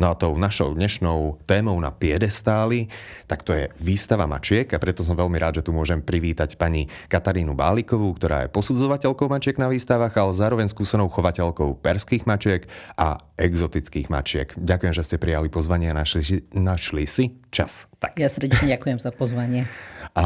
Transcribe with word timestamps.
No 0.00 0.16
a 0.16 0.16
tou 0.16 0.32
našou 0.32 0.72
dnešnou 0.72 1.44
témou 1.44 1.76
na 1.76 1.92
piedestáli, 1.92 2.88
tak 3.28 3.44
to 3.44 3.52
je 3.52 3.68
výstava 3.76 4.24
mačiek 4.24 4.64
a 4.72 4.80
preto 4.80 5.04
som 5.04 5.12
veľmi 5.12 5.36
rád, 5.36 5.60
že 5.60 5.68
tu 5.68 5.76
môžem 5.76 6.00
privítať 6.00 6.56
pani 6.56 6.88
Katarínu 7.12 7.52
Bálikovú, 7.52 8.16
ktorá 8.16 8.48
je 8.48 8.52
posudzovateľkou 8.56 9.28
mačiek 9.28 9.60
na 9.60 9.68
výstavách, 9.68 10.16
ale 10.16 10.32
zároveň 10.32 10.72
skúsenou 10.72 11.12
chovateľkou 11.12 11.84
perských 11.84 12.24
mačiek 12.24 12.64
a 12.96 13.20
exotických 13.36 14.08
mačiek. 14.08 14.48
Ďakujem, 14.56 14.96
že 14.96 15.04
ste 15.04 15.20
prijali 15.20 15.52
pozvanie 15.52 15.92
a 15.92 15.94
našli, 16.00 16.48
našli 16.56 17.04
si 17.04 17.36
čas. 17.52 17.84
Tak. 18.00 18.16
Ja 18.16 18.32
srdečne 18.32 18.72
ďakujem 18.72 19.04
za 19.04 19.12
pozvanie. 19.12 19.68
A 20.16 20.24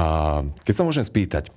keď 0.62 0.74
sa 0.79 0.87
môžem 0.87 1.02
spýtať, 1.02 1.51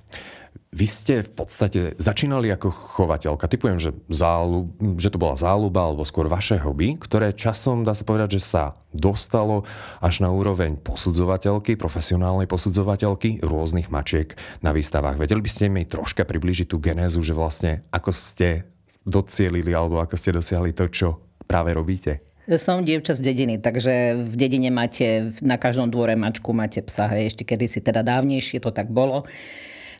vy 0.68 0.86
ste 0.86 1.24
v 1.24 1.32
podstate 1.32 1.80
začínali 1.98 2.52
ako 2.52 2.70
chovateľka. 2.70 3.48
Typujem, 3.48 3.80
že, 3.80 3.96
záľub, 4.12 5.00
že 5.00 5.10
to 5.10 5.18
bola 5.18 5.40
záľuba 5.40 5.90
alebo 5.90 6.04
skôr 6.04 6.28
vaše 6.28 6.60
hobby, 6.60 7.00
ktoré 7.00 7.32
časom, 7.32 7.88
dá 7.88 7.96
sa 7.96 8.04
povedať, 8.04 8.38
že 8.38 8.42
sa 8.44 8.64
dostalo 8.92 9.64
až 10.04 10.22
na 10.22 10.30
úroveň 10.30 10.76
posudzovateľky, 10.78 11.80
profesionálnej 11.80 12.52
posudzovateľky 12.52 13.42
rôznych 13.42 13.88
mačiek 13.88 14.36
na 14.60 14.76
výstavách. 14.76 15.16
Vedeli 15.16 15.42
by 15.42 15.50
ste 15.50 15.66
mi 15.72 15.88
troška 15.88 16.28
približiť 16.28 16.68
tú 16.68 16.78
genézu, 16.84 17.24
že 17.24 17.32
vlastne 17.34 17.88
ako 17.90 18.12
ste 18.12 18.68
docielili 19.08 19.72
alebo 19.72 20.04
ako 20.04 20.20
ste 20.20 20.36
dosiahli 20.36 20.76
to, 20.76 20.92
čo 20.92 21.08
práve 21.48 21.72
robíte? 21.72 22.28
Som 22.60 22.88
dievča 22.88 23.12
z 23.16 23.28
dediny, 23.28 23.60
takže 23.60 24.24
v 24.24 24.36
dedine 24.40 24.72
máte 24.72 25.36
na 25.44 25.60
každom 25.60 25.92
dvore 25.92 26.16
mačku, 26.16 26.56
máte 26.56 26.80
psa, 26.80 27.12
hej, 27.12 27.36
ešte 27.36 27.44
kedysi 27.44 27.84
teda 27.84 28.08
dávnejšie 28.08 28.64
to 28.64 28.72
tak 28.72 28.88
bolo. 28.88 29.28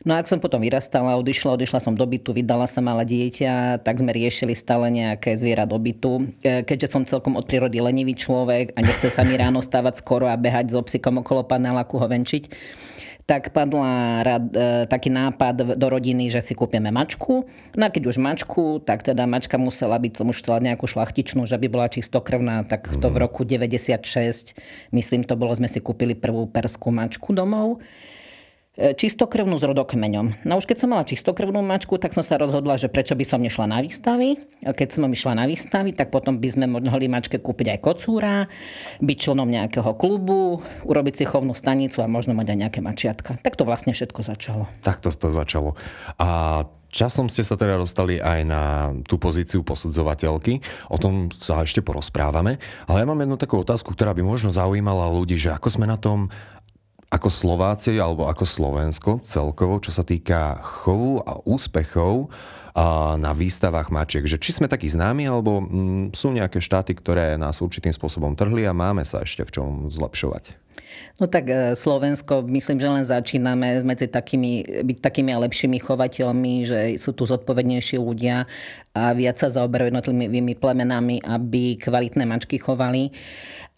No 0.08 0.16
a 0.16 0.24
ak 0.24 0.32
som 0.32 0.40
potom 0.40 0.64
vyrastala, 0.64 1.20
odišla, 1.20 1.60
odišla 1.60 1.84
som 1.84 1.92
do 1.92 2.08
bytu, 2.08 2.32
vydala 2.32 2.64
sa 2.64 2.80
malé 2.80 3.04
dieťa, 3.04 3.84
tak 3.84 4.00
sme 4.00 4.16
riešili 4.16 4.56
stále 4.56 4.88
nejaké 4.88 5.36
zviera 5.36 5.68
do 5.68 5.76
bytu. 5.76 6.32
E, 6.40 6.64
keďže 6.64 6.88
som 6.88 7.04
celkom 7.04 7.36
od 7.36 7.44
prírody 7.44 7.76
lenivý 7.76 8.16
človek 8.16 8.72
a 8.72 8.80
nechce 8.80 9.12
sa 9.12 9.20
mi 9.20 9.36
ráno 9.36 9.60
stávať 9.60 10.00
skoro 10.00 10.24
a 10.24 10.40
behať 10.40 10.72
so 10.72 10.80
psikom 10.80 11.20
okolo 11.20 11.44
paneláku 11.44 12.00
ho 12.00 12.08
venčiť, 12.08 12.48
tak 13.28 13.52
padla 13.52 14.24
rad, 14.24 14.48
e, 14.56 14.88
taký 14.88 15.12
nápad 15.12 15.76
do 15.76 15.86
rodiny, 15.92 16.32
že 16.32 16.40
si 16.40 16.56
kúpime 16.56 16.88
mačku. 16.88 17.44
No 17.76 17.82
a 17.84 17.92
keď 17.92 18.08
už 18.08 18.16
mačku, 18.16 18.80
tak 18.80 19.04
teda 19.04 19.28
mačka 19.28 19.60
musela 19.60 20.00
byť, 20.00 20.24
som 20.24 20.32
už 20.32 20.40
chcela 20.40 20.64
nejakú 20.64 20.88
šlachtičnú, 20.88 21.44
že 21.44 21.60
by 21.60 21.68
bola 21.68 21.92
čistokrvná, 21.92 22.64
tak 22.64 22.88
to 22.96 23.12
v 23.12 23.20
mhm. 23.20 23.28
roku 23.28 23.44
96, 23.44 24.56
myslím 24.88 25.28
to 25.28 25.36
bolo, 25.36 25.52
sme 25.52 25.68
si 25.68 25.84
kúpili 25.84 26.16
prvú 26.16 26.48
perskú 26.48 26.88
mačku 26.88 27.36
domov. 27.36 27.84
Čistokrvnú 28.78 29.58
s 29.58 29.66
rodokmeňom. 29.66 30.46
No 30.46 30.62
už 30.62 30.70
keď 30.70 30.86
som 30.86 30.94
mala 30.94 31.02
čistokrvnú 31.02 31.58
mačku, 31.66 31.98
tak 31.98 32.14
som 32.14 32.22
sa 32.22 32.38
rozhodla, 32.38 32.78
že 32.78 32.86
prečo 32.86 33.18
by 33.18 33.26
som 33.26 33.42
nešla 33.42 33.66
na 33.66 33.82
výstavy. 33.82 34.38
Keď 34.62 34.88
som 34.94 35.10
išla 35.10 35.34
na 35.34 35.50
výstavy, 35.50 35.90
tak 35.90 36.14
potom 36.14 36.38
by 36.38 36.46
sme 36.46 36.70
mohli 36.70 37.10
mačke 37.10 37.42
kúpiť 37.42 37.74
aj 37.74 37.78
kocúra, 37.82 38.46
byť 39.02 39.16
členom 39.18 39.50
nejakého 39.50 39.98
klubu, 39.98 40.62
urobiť 40.86 41.14
si 41.18 41.24
chovnú 41.26 41.58
stanicu 41.58 42.06
a 42.06 42.06
možno 42.06 42.38
mať 42.38 42.54
aj 42.54 42.58
nejaké 42.62 42.78
mačiatka. 42.78 43.42
Tak 43.42 43.58
to 43.58 43.66
vlastne 43.66 43.90
všetko 43.90 44.22
začalo. 44.22 44.70
Tak 44.86 45.02
to, 45.02 45.10
to 45.10 45.34
začalo. 45.34 45.74
A 46.22 46.62
Časom 46.88 47.28
ste 47.28 47.44
sa 47.44 47.52
teda 47.52 47.76
dostali 47.76 48.16
aj 48.16 48.40
na 48.48 48.62
tú 49.04 49.20
pozíciu 49.20 49.60
posudzovateľky, 49.60 50.64
o 50.88 50.96
tom 50.96 51.28
sa 51.28 51.60
ešte 51.60 51.84
porozprávame, 51.84 52.56
ale 52.88 53.04
ja 53.04 53.06
mám 53.06 53.20
jednu 53.20 53.36
takú 53.36 53.60
otázku, 53.60 53.92
ktorá 53.92 54.16
by 54.16 54.24
možno 54.24 54.56
zaujímala 54.56 55.12
ľudí, 55.12 55.36
že 55.36 55.52
ako 55.52 55.68
sme 55.68 55.84
na 55.84 56.00
tom 56.00 56.32
ako 57.08 57.28
Slováci 57.32 57.96
alebo 57.96 58.28
ako 58.28 58.44
Slovensko 58.44 59.10
celkovo, 59.24 59.80
čo 59.80 59.88
sa 59.88 60.04
týka 60.04 60.60
chovu 60.60 61.24
a 61.24 61.40
úspechov 61.48 62.28
na 63.18 63.34
výstavách 63.34 63.90
mačiek. 63.90 64.22
Že 64.28 64.38
či 64.38 64.50
sme 64.54 64.70
takí 64.70 64.86
známi, 64.86 65.26
alebo 65.26 65.58
mm, 65.58 66.14
sú 66.14 66.30
nejaké 66.30 66.62
štáty, 66.62 66.94
ktoré 66.94 67.34
nás 67.34 67.58
určitým 67.58 67.90
spôsobom 67.90 68.38
trhli 68.38 68.62
a 68.68 68.76
máme 68.76 69.02
sa 69.02 69.24
ešte 69.26 69.42
v 69.42 69.50
čom 69.50 69.68
zlepšovať. 69.90 70.54
No 71.18 71.26
tak 71.26 71.50
e, 71.50 71.74
Slovensko, 71.74 72.46
myslím, 72.46 72.78
že 72.78 72.88
len 72.88 73.04
začíname 73.04 73.82
medzi 73.82 74.06
takými, 74.06 74.82
byť 74.86 74.98
takými 75.02 75.34
lepšími 75.34 75.78
chovateľmi, 75.82 76.54
že 76.62 76.78
sú 77.02 77.10
tu 77.10 77.26
zodpovednejší 77.26 77.98
ľudia 77.98 78.46
a 78.94 79.02
viac 79.18 79.42
sa 79.42 79.50
zaoberajú 79.50 79.90
jednotlivými 79.90 80.54
plemenami, 80.58 81.18
aby 81.26 81.74
kvalitné 81.78 82.22
mačky 82.22 82.62
chovali. 82.62 83.10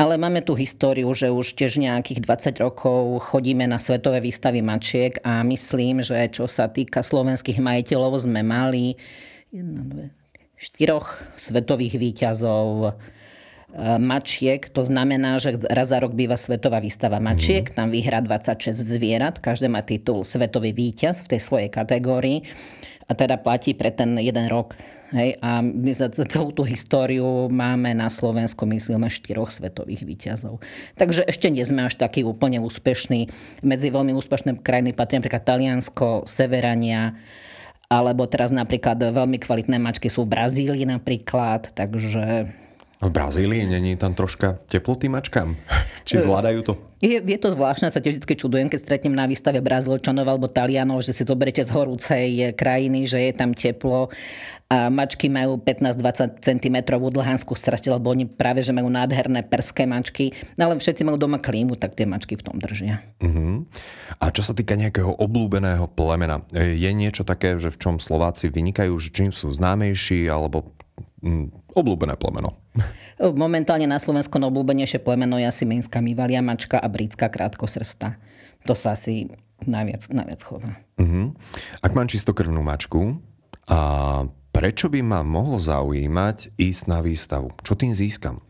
Ale 0.00 0.16
máme 0.16 0.41
tu 0.41 0.56
históriu, 0.56 1.12
že 1.12 1.28
už 1.28 1.56
tiež 1.60 1.76
nejakých 1.76 2.25
20 2.25 2.64
rokov 2.64 3.20
chodíme 3.32 3.69
na 3.69 3.76
svetové 3.76 4.25
výstavy 4.25 4.64
mačiek 4.64 5.20
a 5.20 5.44
myslím, 5.44 6.00
že 6.00 6.16
čo 6.32 6.48
sa 6.48 6.72
týka 6.72 7.04
slovenských 7.04 7.60
majiteľov, 7.60 8.25
sme 8.25 8.41
mali 8.41 8.97
jedna, 9.52 9.84
dve, 9.84 10.04
štyroch 10.56 11.20
svetových 11.37 12.00
výťazov 12.00 12.97
mačiek. 13.78 14.66
To 14.75 14.82
znamená, 14.82 15.38
že 15.38 15.58
raz 15.70 15.91
za 15.91 15.98
rok 16.03 16.14
býva 16.14 16.34
svetová 16.34 16.82
výstava 16.82 17.22
mačiek. 17.22 17.70
Mm. 17.70 17.75
Tam 17.75 17.88
vyhrá 17.91 18.19
26 18.22 18.75
zvierat. 18.76 19.38
Každé 19.38 19.70
má 19.70 19.82
titul 19.82 20.26
svetový 20.26 20.75
víťaz 20.75 21.22
v 21.26 21.36
tej 21.36 21.41
svojej 21.41 21.70
kategórii. 21.70 22.47
A 23.10 23.14
teda 23.19 23.38
platí 23.38 23.75
pre 23.75 23.91
ten 23.91 24.14
jeden 24.22 24.47
rok 24.47 24.78
Hej, 25.10 25.42
a 25.42 25.58
my 25.58 25.91
za 25.91 26.06
celú 26.06 26.54
tú 26.54 26.62
históriu 26.62 27.50
máme 27.50 27.91
na 27.98 28.06
Slovensku, 28.06 28.62
myslíme, 28.62 29.10
štyroch 29.10 29.50
svetových 29.50 30.06
výťazov. 30.06 30.62
Takže 30.94 31.26
ešte 31.26 31.50
nie 31.50 31.66
sme 31.66 31.91
až 31.91 31.98
takí 31.98 32.22
úplne 32.22 32.62
úspešní. 32.62 33.26
Medzi 33.66 33.91
veľmi 33.91 34.14
úspešné 34.14 34.62
krajiny 34.62 34.94
patrí 34.94 35.19
napríklad 35.19 35.42
Taliansko, 35.42 36.31
Severania, 36.31 37.19
alebo 37.91 38.31
teraz 38.31 38.54
napríklad 38.54 39.02
veľmi 39.02 39.42
kvalitné 39.42 39.82
mačky 39.82 40.06
sú 40.06 40.31
v 40.31 40.38
Brazílii 40.38 40.87
napríklad, 40.87 41.75
takže 41.75 42.54
v 43.00 43.11
Brazílii 43.11 43.65
není 43.65 43.97
tam 43.97 44.12
troška 44.12 44.61
teplo 44.69 44.93
tým 44.93 45.16
mačkám? 45.16 45.56
Či 46.05 46.21
zvládajú 46.21 46.61
to? 46.62 46.75
Je, 47.00 47.16
je 47.16 47.38
to 47.41 47.49
zvláštne, 47.49 47.88
sa 47.88 48.05
tiež 48.05 48.21
vždy 48.21 48.34
čudujem, 48.37 48.69
keď 48.69 48.78
stretnem 48.84 49.16
na 49.16 49.25
výstave 49.25 49.65
Brazílčanov 49.65 50.28
alebo 50.28 50.53
Talianov, 50.53 51.00
že 51.00 51.16
si 51.16 51.25
to 51.25 51.33
berete 51.33 51.65
z 51.65 51.72
horúcej 51.72 52.53
krajiny, 52.53 53.09
že 53.09 53.25
je 53.25 53.33
tam 53.33 53.56
teplo 53.56 54.12
a 54.71 54.87
mačky 54.87 55.27
majú 55.27 55.59
15-20 55.59 56.47
cm 56.47 56.77
dlhanskú 56.87 57.59
strasť, 57.59 57.91
lebo 57.91 58.15
oni 58.15 58.28
práve, 58.28 58.62
že 58.62 58.71
majú 58.71 58.87
nádherné 58.87 59.43
perské 59.43 59.82
mačky, 59.82 60.31
no 60.55 60.71
ale 60.71 60.78
všetci 60.78 61.03
majú 61.03 61.19
doma 61.19 61.43
klímu, 61.43 61.75
tak 61.75 61.99
tie 61.99 62.06
mačky 62.06 62.38
v 62.38 62.47
tom 62.47 62.55
držia. 62.62 63.03
Uh-huh. 63.19 63.67
A 64.22 64.31
čo 64.31 64.47
sa 64.47 64.55
týka 64.55 64.78
nejakého 64.78 65.11
oblúbeného 65.19 65.91
plemena, 65.91 66.47
je 66.55 66.91
niečo 66.94 67.27
také, 67.27 67.59
že 67.59 67.75
v 67.75 67.81
čom 67.82 67.94
Slováci 67.99 68.47
vynikajú, 68.47 68.94
že 69.03 69.11
čím 69.11 69.34
sú 69.34 69.50
známejší, 69.50 70.31
alebo 70.31 70.71
obľúbené 71.76 72.16
plemeno? 72.16 72.56
Momentálne 73.20 73.84
na 73.84 74.00
Slovensku 74.00 74.41
najobľúbenejšie 74.41 75.04
plemeno 75.04 75.36
je 75.36 75.47
asi 75.47 75.69
menská 75.69 76.00
mývalia 76.00 76.41
mačka 76.41 76.81
a 76.81 76.88
britská 76.88 77.28
krátkosrsta. 77.28 78.16
To 78.69 78.72
sa 78.76 78.97
asi 78.97 79.28
najviac, 79.64 80.08
najviac 80.12 80.41
chová. 80.41 80.81
Uh-huh. 80.97 81.36
Ak 81.84 81.92
mám 81.92 82.08
čistokrvnú 82.08 82.60
mačku, 82.64 83.20
a 83.70 83.78
prečo 84.50 84.91
by 84.91 85.00
ma 85.04 85.20
mohlo 85.22 85.62
zaujímať 85.62 86.58
ísť 86.58 86.82
na 86.91 86.98
výstavu? 87.04 87.54
Čo 87.62 87.78
tým 87.78 87.94
získam? 87.94 88.42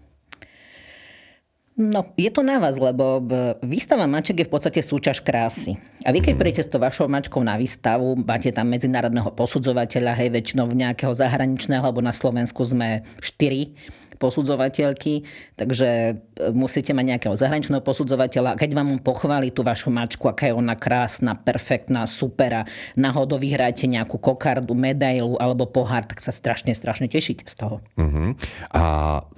No, 1.80 2.12
je 2.12 2.28
to 2.28 2.44
na 2.44 2.60
vás, 2.60 2.76
lebo 2.76 3.24
výstava 3.64 4.04
maček 4.04 4.44
je 4.44 4.48
v 4.48 4.52
podstate 4.52 4.84
súťaž 4.84 5.24
krásy. 5.24 5.80
A 6.04 6.12
vy 6.12 6.20
keď 6.20 6.36
mhm. 6.36 6.40
príjete 6.44 6.62
s 6.68 6.68
tou 6.68 6.76
vašou 6.76 7.08
mačkou 7.08 7.40
na 7.40 7.56
výstavu, 7.56 8.20
máte 8.20 8.52
tam 8.52 8.68
medzinárodného 8.68 9.32
posudzovateľa, 9.32 10.12
hej, 10.20 10.28
väčšinou 10.28 10.68
nejakého 10.68 11.16
zahraničného, 11.16 11.80
alebo 11.80 12.04
na 12.04 12.12
Slovensku 12.12 12.60
sme 12.68 13.08
štyri 13.24 13.72
posudzovateľky, 14.20 15.24
takže 15.56 15.88
e, 15.88 16.14
musíte 16.52 16.92
mať 16.92 17.16
nejakého 17.16 17.34
zahraničného 17.34 17.80
posudzovateľa. 17.80 18.60
Keď 18.60 18.70
vám 18.76 19.00
pochváli 19.00 19.48
tú 19.48 19.64
vašu 19.64 19.88
mačku, 19.88 20.28
aká 20.28 20.52
je 20.52 20.54
ona 20.54 20.76
krásna, 20.76 21.40
perfektná, 21.40 22.04
super 22.04 22.62
a 22.62 22.62
náhodou 23.00 23.40
vyhráte 23.40 23.88
nejakú 23.88 24.20
kokardu, 24.20 24.76
medailu 24.76 25.40
alebo 25.40 25.64
pohár, 25.64 26.04
tak 26.04 26.20
sa 26.20 26.30
strašne, 26.30 26.76
strašne 26.76 27.08
tešíte 27.08 27.48
z 27.48 27.54
toho. 27.56 27.80
Uh-huh. 27.96 28.36
A 28.76 28.84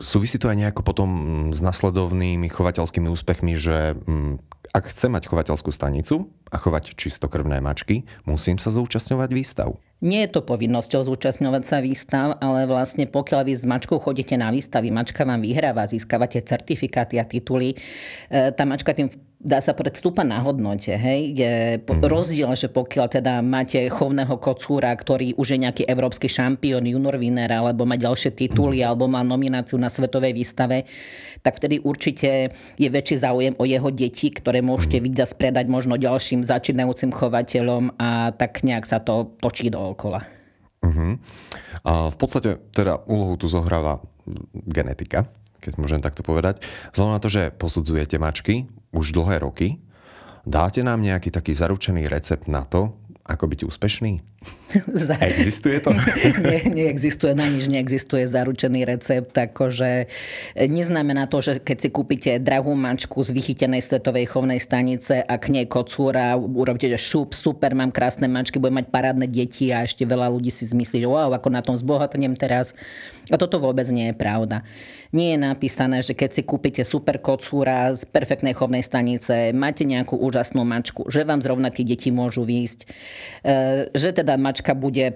súvisí 0.02 0.42
to 0.42 0.50
aj 0.50 0.58
nejako 0.58 0.82
potom 0.82 1.10
s 1.54 1.62
nasledovnými 1.62 2.50
chovateľskými 2.50 3.06
úspechmi, 3.06 3.54
že 3.54 3.94
ak 4.72 4.90
chcem 4.90 5.14
mať 5.14 5.30
chovateľskú 5.30 5.70
stanicu 5.70 6.26
a 6.52 6.56
chovať 6.60 6.92
čistokrvné 6.92 7.64
mačky, 7.64 8.04
musím 8.28 8.60
sa 8.60 8.68
zúčastňovať 8.68 9.30
výstav. 9.32 9.80
Nie 10.02 10.26
je 10.26 10.34
to 10.34 10.42
povinnosťou 10.44 11.06
zúčastňovať 11.08 11.62
sa 11.62 11.78
výstav, 11.80 12.36
ale 12.42 12.68
vlastne 12.68 13.08
pokiaľ 13.08 13.40
vy 13.48 13.54
s 13.54 13.64
mačkou 13.64 14.02
chodíte 14.02 14.34
na 14.36 14.52
výstavy, 14.52 14.90
mačka 14.90 15.22
vám 15.22 15.40
vyhráva, 15.40 15.86
získavate 15.86 16.42
certifikáty 16.42 17.16
a 17.16 17.24
tituly, 17.24 17.78
e, 18.28 18.50
tá 18.50 18.66
mačka 18.66 18.92
tým 18.92 19.08
dá 19.42 19.58
sa 19.58 19.74
predstúpať 19.74 20.22
na 20.22 20.38
hodnote. 20.38 20.94
Hej? 20.94 21.20
Je 21.34 21.52
mm. 21.82 22.06
rozdiel, 22.06 22.48
že 22.54 22.70
pokiaľ 22.70 23.06
teda 23.10 23.42
máte 23.42 23.90
chovného 23.90 24.38
kocúra, 24.38 24.94
ktorý 24.94 25.34
už 25.34 25.58
je 25.58 25.58
nejaký 25.66 25.82
európsky 25.90 26.30
šampión, 26.30 26.86
junior 26.86 27.18
winner, 27.18 27.50
alebo 27.50 27.82
má 27.82 27.98
ďalšie 27.98 28.38
tituly, 28.38 28.80
mm. 28.80 28.86
alebo 28.86 29.10
má 29.10 29.26
nomináciu 29.26 29.76
na 29.82 29.90
svetovej 29.90 30.32
výstave, 30.32 30.86
tak 31.42 31.58
vtedy 31.58 31.82
určite 31.82 32.54
je 32.78 32.88
väčší 32.88 33.18
záujem 33.18 33.58
o 33.58 33.66
jeho 33.66 33.90
deti, 33.90 34.30
ktoré 34.30 34.62
môžete 34.62 35.02
mm. 35.02 35.04
vidieť 35.10 35.28
spredať 35.34 35.66
možno 35.66 35.98
ďalším 35.98 36.46
začínajúcim 36.46 37.10
chovateľom 37.10 37.98
a 37.98 38.30
tak 38.30 38.62
nejak 38.62 38.86
sa 38.86 39.02
to 39.02 39.34
točí 39.42 39.68
dookola. 39.68 40.22
Uh-huh. 40.82 41.18
A 41.86 42.10
v 42.10 42.16
podstate 42.18 42.58
teda 42.74 43.06
úlohu 43.06 43.38
tu 43.38 43.46
zohráva 43.46 44.02
genetika, 44.66 45.30
keď 45.62 45.78
môžem 45.78 46.02
takto 46.02 46.26
povedať. 46.26 46.58
Vzhľadom 46.90 47.14
na 47.14 47.22
to, 47.22 47.30
že 47.30 47.54
posudzujete 47.54 48.18
mačky 48.18 48.66
už 48.92 49.16
dlhé 49.16 49.40
roky, 49.40 49.80
dáte 50.46 50.84
nám 50.84 51.02
nejaký 51.02 51.32
taký 51.32 51.56
zaručený 51.56 52.06
recept 52.06 52.46
na 52.46 52.62
to, 52.68 52.94
ako 53.24 53.44
byť 53.48 53.60
úspešný? 53.64 54.12
Existuje 55.32 55.80
to? 55.80 55.92
Nie, 56.46 56.64
neexistuje, 56.68 57.32
na 57.36 57.48
nič 57.48 57.68
neexistuje 57.68 58.24
zaručený 58.24 58.84
recept. 58.88 59.34
Akože 59.34 60.08
neznamená 60.56 61.28
to, 61.28 61.44
že 61.44 61.60
keď 61.60 61.76
si 61.78 61.88
kúpite 61.88 62.30
drahú 62.38 62.72
mačku 62.72 63.20
z 63.20 63.34
vychytenej 63.34 63.82
svetovej 63.82 64.30
chovnej 64.30 64.60
stanice 64.62 65.20
a 65.20 65.34
k 65.36 65.46
nej 65.52 65.66
kocúra, 65.66 66.36
urobíte, 66.38 66.88
že 66.92 67.00
šup, 67.00 67.34
super, 67.36 67.74
mám 67.76 67.90
krásne 67.90 68.28
mačky, 68.28 68.62
budem 68.62 68.84
mať 68.84 68.88
parádne 68.88 69.26
deti 69.28 69.74
a 69.74 69.84
ešte 69.84 70.06
veľa 70.06 70.30
ľudí 70.32 70.48
si 70.52 70.64
zmyslí, 70.68 71.04
že 71.04 71.08
wow, 71.08 71.32
ako 71.34 71.48
na 71.50 71.60
tom 71.60 71.74
zbohatnem 71.74 72.36
teraz. 72.38 72.76
A 73.30 73.38
toto 73.38 73.62
vôbec 73.62 73.86
nie 73.88 74.12
je 74.12 74.16
pravda. 74.16 74.66
Nie 75.12 75.36
je 75.36 75.44
napísané, 75.44 76.00
že 76.00 76.16
keď 76.16 76.30
si 76.32 76.42
kúpite 76.42 76.82
super 76.88 77.20
kocúra 77.20 77.92
z 77.92 78.08
perfektnej 78.08 78.56
chovnej 78.56 78.80
stanice, 78.80 79.52
máte 79.52 79.84
nejakú 79.84 80.16
úžasnú 80.16 80.64
mačku, 80.64 81.04
že 81.12 81.28
vám 81.28 81.44
zrovna 81.44 81.68
tie 81.68 81.84
deti 81.84 82.08
môžu 82.08 82.48
výjsť, 82.48 82.80
e, 82.80 82.88
že 83.92 84.08
teda 84.16 84.40
mačka 84.40 84.61
bude 84.70 85.10
e, 85.10 85.14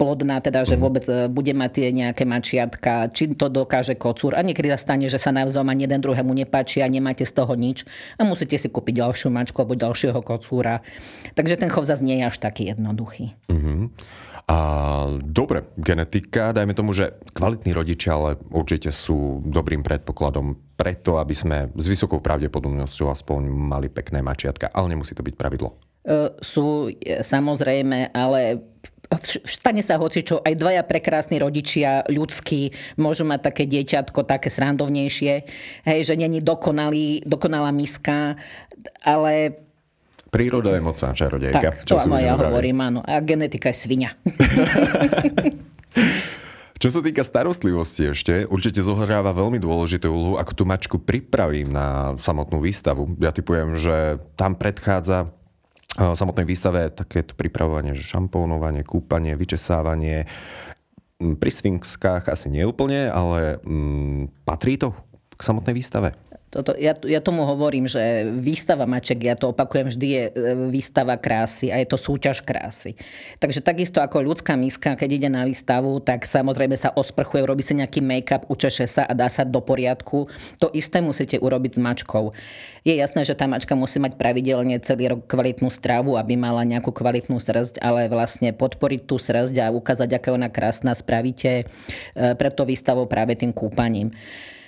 plodná, 0.00 0.40
teda 0.40 0.64
že 0.64 0.80
mhm. 0.80 0.82
vôbec 0.82 1.04
e, 1.04 1.28
bude 1.28 1.52
mať 1.52 1.70
tie 1.76 1.88
nejaké 1.92 2.24
mačiatka, 2.24 3.12
či 3.12 3.36
to 3.36 3.52
dokáže 3.52 3.92
kocúr. 4.00 4.32
A 4.32 4.40
niekedy 4.40 4.72
sa 4.72 4.80
stane, 4.80 5.12
že 5.12 5.20
sa 5.20 5.28
navzájom 5.36 5.68
ani 5.68 5.84
jeden 5.84 6.00
druhému 6.00 6.32
nepáči 6.32 6.80
a 6.80 6.88
nemáte 6.88 7.28
z 7.28 7.36
toho 7.36 7.52
nič 7.52 7.84
a 8.16 8.24
musíte 8.24 8.56
si 8.56 8.72
kúpiť 8.72 9.04
ďalšiu 9.04 9.28
mačku 9.28 9.60
alebo 9.60 9.76
ďalšieho 9.76 10.24
kocúra. 10.24 10.80
Takže 11.36 11.60
ten 11.60 11.68
chov 11.68 11.84
zase 11.84 12.00
nie 12.00 12.24
je 12.24 12.32
až 12.32 12.40
taký 12.40 12.72
jednoduchý. 12.72 13.36
Mm-hmm. 13.52 14.24
A 14.46 14.58
dobre, 15.26 15.66
genetika, 15.74 16.54
dajme 16.54 16.70
tomu, 16.70 16.94
že 16.94 17.18
kvalitní 17.34 17.74
rodičia, 17.74 18.14
ale 18.14 18.38
určite 18.54 18.94
sú 18.94 19.42
dobrým 19.42 19.82
predpokladom 19.82 20.54
preto, 20.78 21.18
aby 21.18 21.34
sme 21.34 21.58
s 21.74 21.86
vysokou 21.90 22.22
pravdepodobnosťou 22.22 23.10
aspoň 23.10 23.50
mali 23.50 23.90
pekné 23.90 24.22
mačiatka, 24.22 24.70
ale 24.70 24.94
nemusí 24.94 25.18
to 25.18 25.26
byť 25.26 25.34
pravidlo. 25.34 25.74
E, 26.06 26.38
sú 26.38 26.86
e, 26.86 26.94
samozrejme, 27.26 28.14
ale 28.14 28.62
stane 29.46 29.82
sa 29.82 29.98
hoci 29.98 30.22
čo, 30.22 30.38
aj 30.38 30.54
dvaja 30.54 30.82
prekrásni 30.86 31.42
rodičia 31.42 32.06
ľudskí 32.06 32.70
môžu 32.98 33.26
mať 33.26 33.40
také 33.50 33.66
dieťatko, 33.66 34.26
také 34.26 34.50
srandovnejšie, 34.50 35.34
hej, 35.86 36.00
že 36.06 36.14
není 36.14 36.42
dokonalý, 36.42 37.22
dokonalá 37.26 37.74
miska, 37.74 38.38
ale 39.02 39.62
Príroda 40.26 40.74
je 40.74 40.82
mocná 40.82 41.14
čarodejka. 41.14 41.62
Tak, 41.62 41.86
to 41.86 41.96
áno, 41.96 42.18
ja 42.18 42.34
hovorím, 42.34 42.82
áno. 42.82 43.00
A 43.06 43.22
genetika 43.22 43.70
je 43.70 43.78
svinia. 43.78 44.10
Čo 46.76 46.92
sa 46.92 47.00
týka 47.00 47.24
starostlivosti 47.24 48.12
ešte, 48.12 48.44
určite 48.44 48.84
zohráva 48.84 49.32
veľmi 49.32 49.56
dôležitú 49.56 50.12
úlohu, 50.12 50.34
ako 50.36 50.52
tú 50.52 50.68
mačku 50.68 51.00
pripravím 51.00 51.72
na 51.72 52.12
samotnú 52.20 52.60
výstavu. 52.60 53.16
Ja 53.16 53.32
typujem, 53.32 53.80
že 53.80 54.20
tam 54.36 54.52
predchádza 54.52 55.32
samotnej 55.96 56.44
výstave 56.44 56.92
takéto 56.92 57.32
pripravovanie, 57.32 57.96
že 57.96 58.04
šampónovanie, 58.04 58.84
kúpanie, 58.84 59.32
vyčesávanie. 59.32 60.28
Pri 61.16 61.50
sfinxkách 61.50 62.28
asi 62.28 62.52
neúplne, 62.52 63.08
ale 63.08 63.56
mm, 63.64 64.44
patrí 64.44 64.76
to 64.76 64.92
k 65.36 65.40
samotnej 65.40 65.72
výstave? 65.72 66.12
Toto, 66.46 66.78
ja, 66.78 66.94
ja 66.94 67.18
tomu 67.18 67.42
hovorím, 67.42 67.90
že 67.90 68.30
výstava 68.30 68.86
maček, 68.86 69.18
ja 69.18 69.34
to 69.34 69.50
opakujem, 69.50 69.90
vždy 69.90 70.06
je 70.06 70.24
e, 70.30 70.32
výstava 70.70 71.18
krásy 71.18 71.74
a 71.74 71.82
je 71.82 71.90
to 71.90 71.98
súťaž 71.98 72.46
krásy. 72.46 72.94
Takže 73.42 73.58
takisto 73.66 73.98
ako 73.98 74.22
ľudská 74.22 74.54
miska, 74.54 74.94
keď 74.94 75.10
ide 75.10 75.28
na 75.28 75.42
výstavu, 75.42 75.98
tak 75.98 76.22
samozrejme 76.22 76.78
sa 76.78 76.94
osprchuje, 76.94 77.42
robí 77.42 77.66
si 77.66 77.74
nejaký 77.74 77.98
make-up, 77.98 78.46
učeše 78.46 78.86
sa 78.86 79.02
a 79.02 79.12
dá 79.12 79.26
sa 79.26 79.42
do 79.42 79.58
poriadku. 79.58 80.30
To 80.62 80.70
isté 80.70 81.02
musíte 81.02 81.34
urobiť 81.34 81.76
s 81.76 81.82
mačkou. 81.82 82.30
Je 82.86 82.94
jasné, 82.94 83.26
že 83.26 83.34
tá 83.34 83.50
mačka 83.50 83.74
musí 83.74 83.98
mať 83.98 84.14
pravidelne 84.14 84.78
celý 84.78 85.18
rok 85.18 85.26
kvalitnú 85.26 85.66
stravu, 85.74 86.14
aby 86.14 86.38
mala 86.38 86.62
nejakú 86.62 86.94
kvalitnú 86.94 87.42
srst, 87.42 87.82
ale 87.82 88.06
vlastne 88.06 88.54
podporiť 88.54 89.02
tú 89.02 89.18
srst 89.18 89.50
a 89.58 89.74
ukázať, 89.74 90.14
aká 90.14 90.30
ona 90.30 90.46
krásna, 90.46 90.94
spravíte 90.94 91.50
e, 91.60 91.64
preto 92.38 92.62
výstavou 92.62 93.10
práve 93.10 93.34
tým 93.34 93.50
kúpaním. 93.50 94.14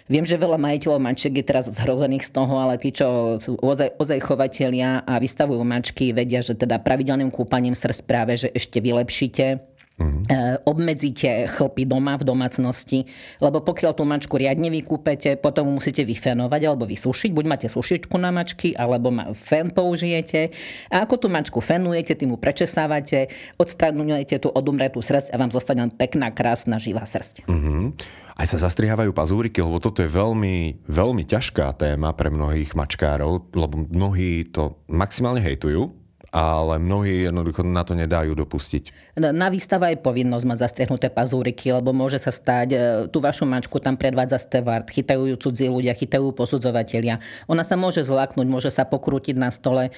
Viem, 0.09 0.25
že 0.25 0.41
veľa 0.41 0.57
majiteľov 0.57 1.05
mačiek 1.05 1.37
je 1.37 1.45
teraz 1.45 1.69
zhrozených 1.69 2.25
z 2.25 2.33
toho, 2.33 2.57
ale 2.57 2.81
tí, 2.81 2.91
čo 2.97 3.37
sú 3.37 3.61
ozaj, 3.61 4.01
ozaj 4.01 4.25
chovatelia 4.25 5.05
a 5.05 5.21
vystavujú 5.21 5.61
mačky, 5.63 6.17
vedia, 6.17 6.41
že 6.41 6.57
teda 6.57 6.81
pravidelným 6.81 7.29
kúpaním 7.29 7.77
srdc 7.77 8.01
práve, 8.09 8.41
že 8.41 8.49
ešte 8.51 8.81
vylepšíte 8.81 9.77
Uh-huh. 9.99 10.23
obmedzíte 10.63 11.51
chlpy 11.51 11.83
doma 11.83 12.15
v 12.15 12.23
domácnosti, 12.23 13.03
lebo 13.43 13.59
pokiaľ 13.59 13.99
tú 13.99 14.07
mačku 14.07 14.39
riadne 14.39 14.71
vykúpete, 14.71 15.35
potom 15.43 15.75
musíte 15.75 16.07
vyfenovať 16.07 16.71
alebo 16.71 16.87
vysušiť. 16.87 17.35
Buď 17.35 17.45
máte 17.51 17.67
sušičku 17.67 18.15
na 18.15 18.31
mačky, 18.31 18.79
alebo 18.79 19.11
fen 19.35 19.75
použijete. 19.75 20.55
A 20.87 21.03
ako 21.03 21.27
tú 21.27 21.27
mačku 21.27 21.59
fenujete, 21.59 22.15
tým 22.15 22.31
ju 22.31 22.39
prečesávate, 22.39 23.27
odstranujete 23.59 24.39
tú 24.39 24.55
odumretú 24.55 25.03
srst 25.03 25.35
a 25.35 25.37
vám 25.43 25.51
zostane 25.51 25.83
pekná, 25.91 26.31
krásna, 26.31 26.79
živá 26.79 27.03
srst. 27.03 27.43
Uh-huh 27.51 27.91
aj 28.39 28.47
sa 28.47 28.71
zastrihávajú 28.71 29.11
pazúriky, 29.11 29.59
lebo 29.59 29.83
toto 29.83 29.99
je 29.99 30.07
veľmi, 30.07 30.87
veľmi 30.87 31.27
ťažká 31.27 31.75
téma 31.75 32.15
pre 32.15 32.31
mnohých 32.31 32.79
mačkárov, 32.79 33.51
lebo 33.51 33.75
mnohí 33.91 34.47
to 34.47 34.79
maximálne 34.87 35.43
hejtujú, 35.43 35.91
ale 36.29 36.77
mnohí 36.77 37.25
jednoducho 37.25 37.65
na 37.65 37.81
to 37.85 37.97
nedajú 37.97 38.37
dopustiť. 38.37 39.17
Na 39.19 39.49
výstava 39.49 39.89
je 39.91 39.99
povinnosť 39.99 40.45
mať 40.45 40.59
zastriehnuté 40.61 41.09
pazúriky, 41.09 41.73
lebo 41.73 41.97
môže 41.97 42.21
sa 42.21 42.29
stať, 42.29 42.69
e, 42.71 42.79
tú 43.09 43.19
vašu 43.19 43.49
mačku 43.49 43.81
tam 43.81 43.97
predvádza 43.97 44.37
stevard, 44.39 44.85
chytajú 44.85 45.35
ju 45.35 45.37
cudzí 45.41 45.67
ľudia, 45.67 45.97
chytajú 45.97 46.31
posudzovatelia. 46.37 47.19
Ona 47.49 47.65
sa 47.65 47.75
môže 47.81 48.05
zlaknúť, 48.05 48.47
môže 48.47 48.71
sa 48.71 48.85
pokrútiť 48.85 49.41
na 49.41 49.49
stole. 49.49 49.91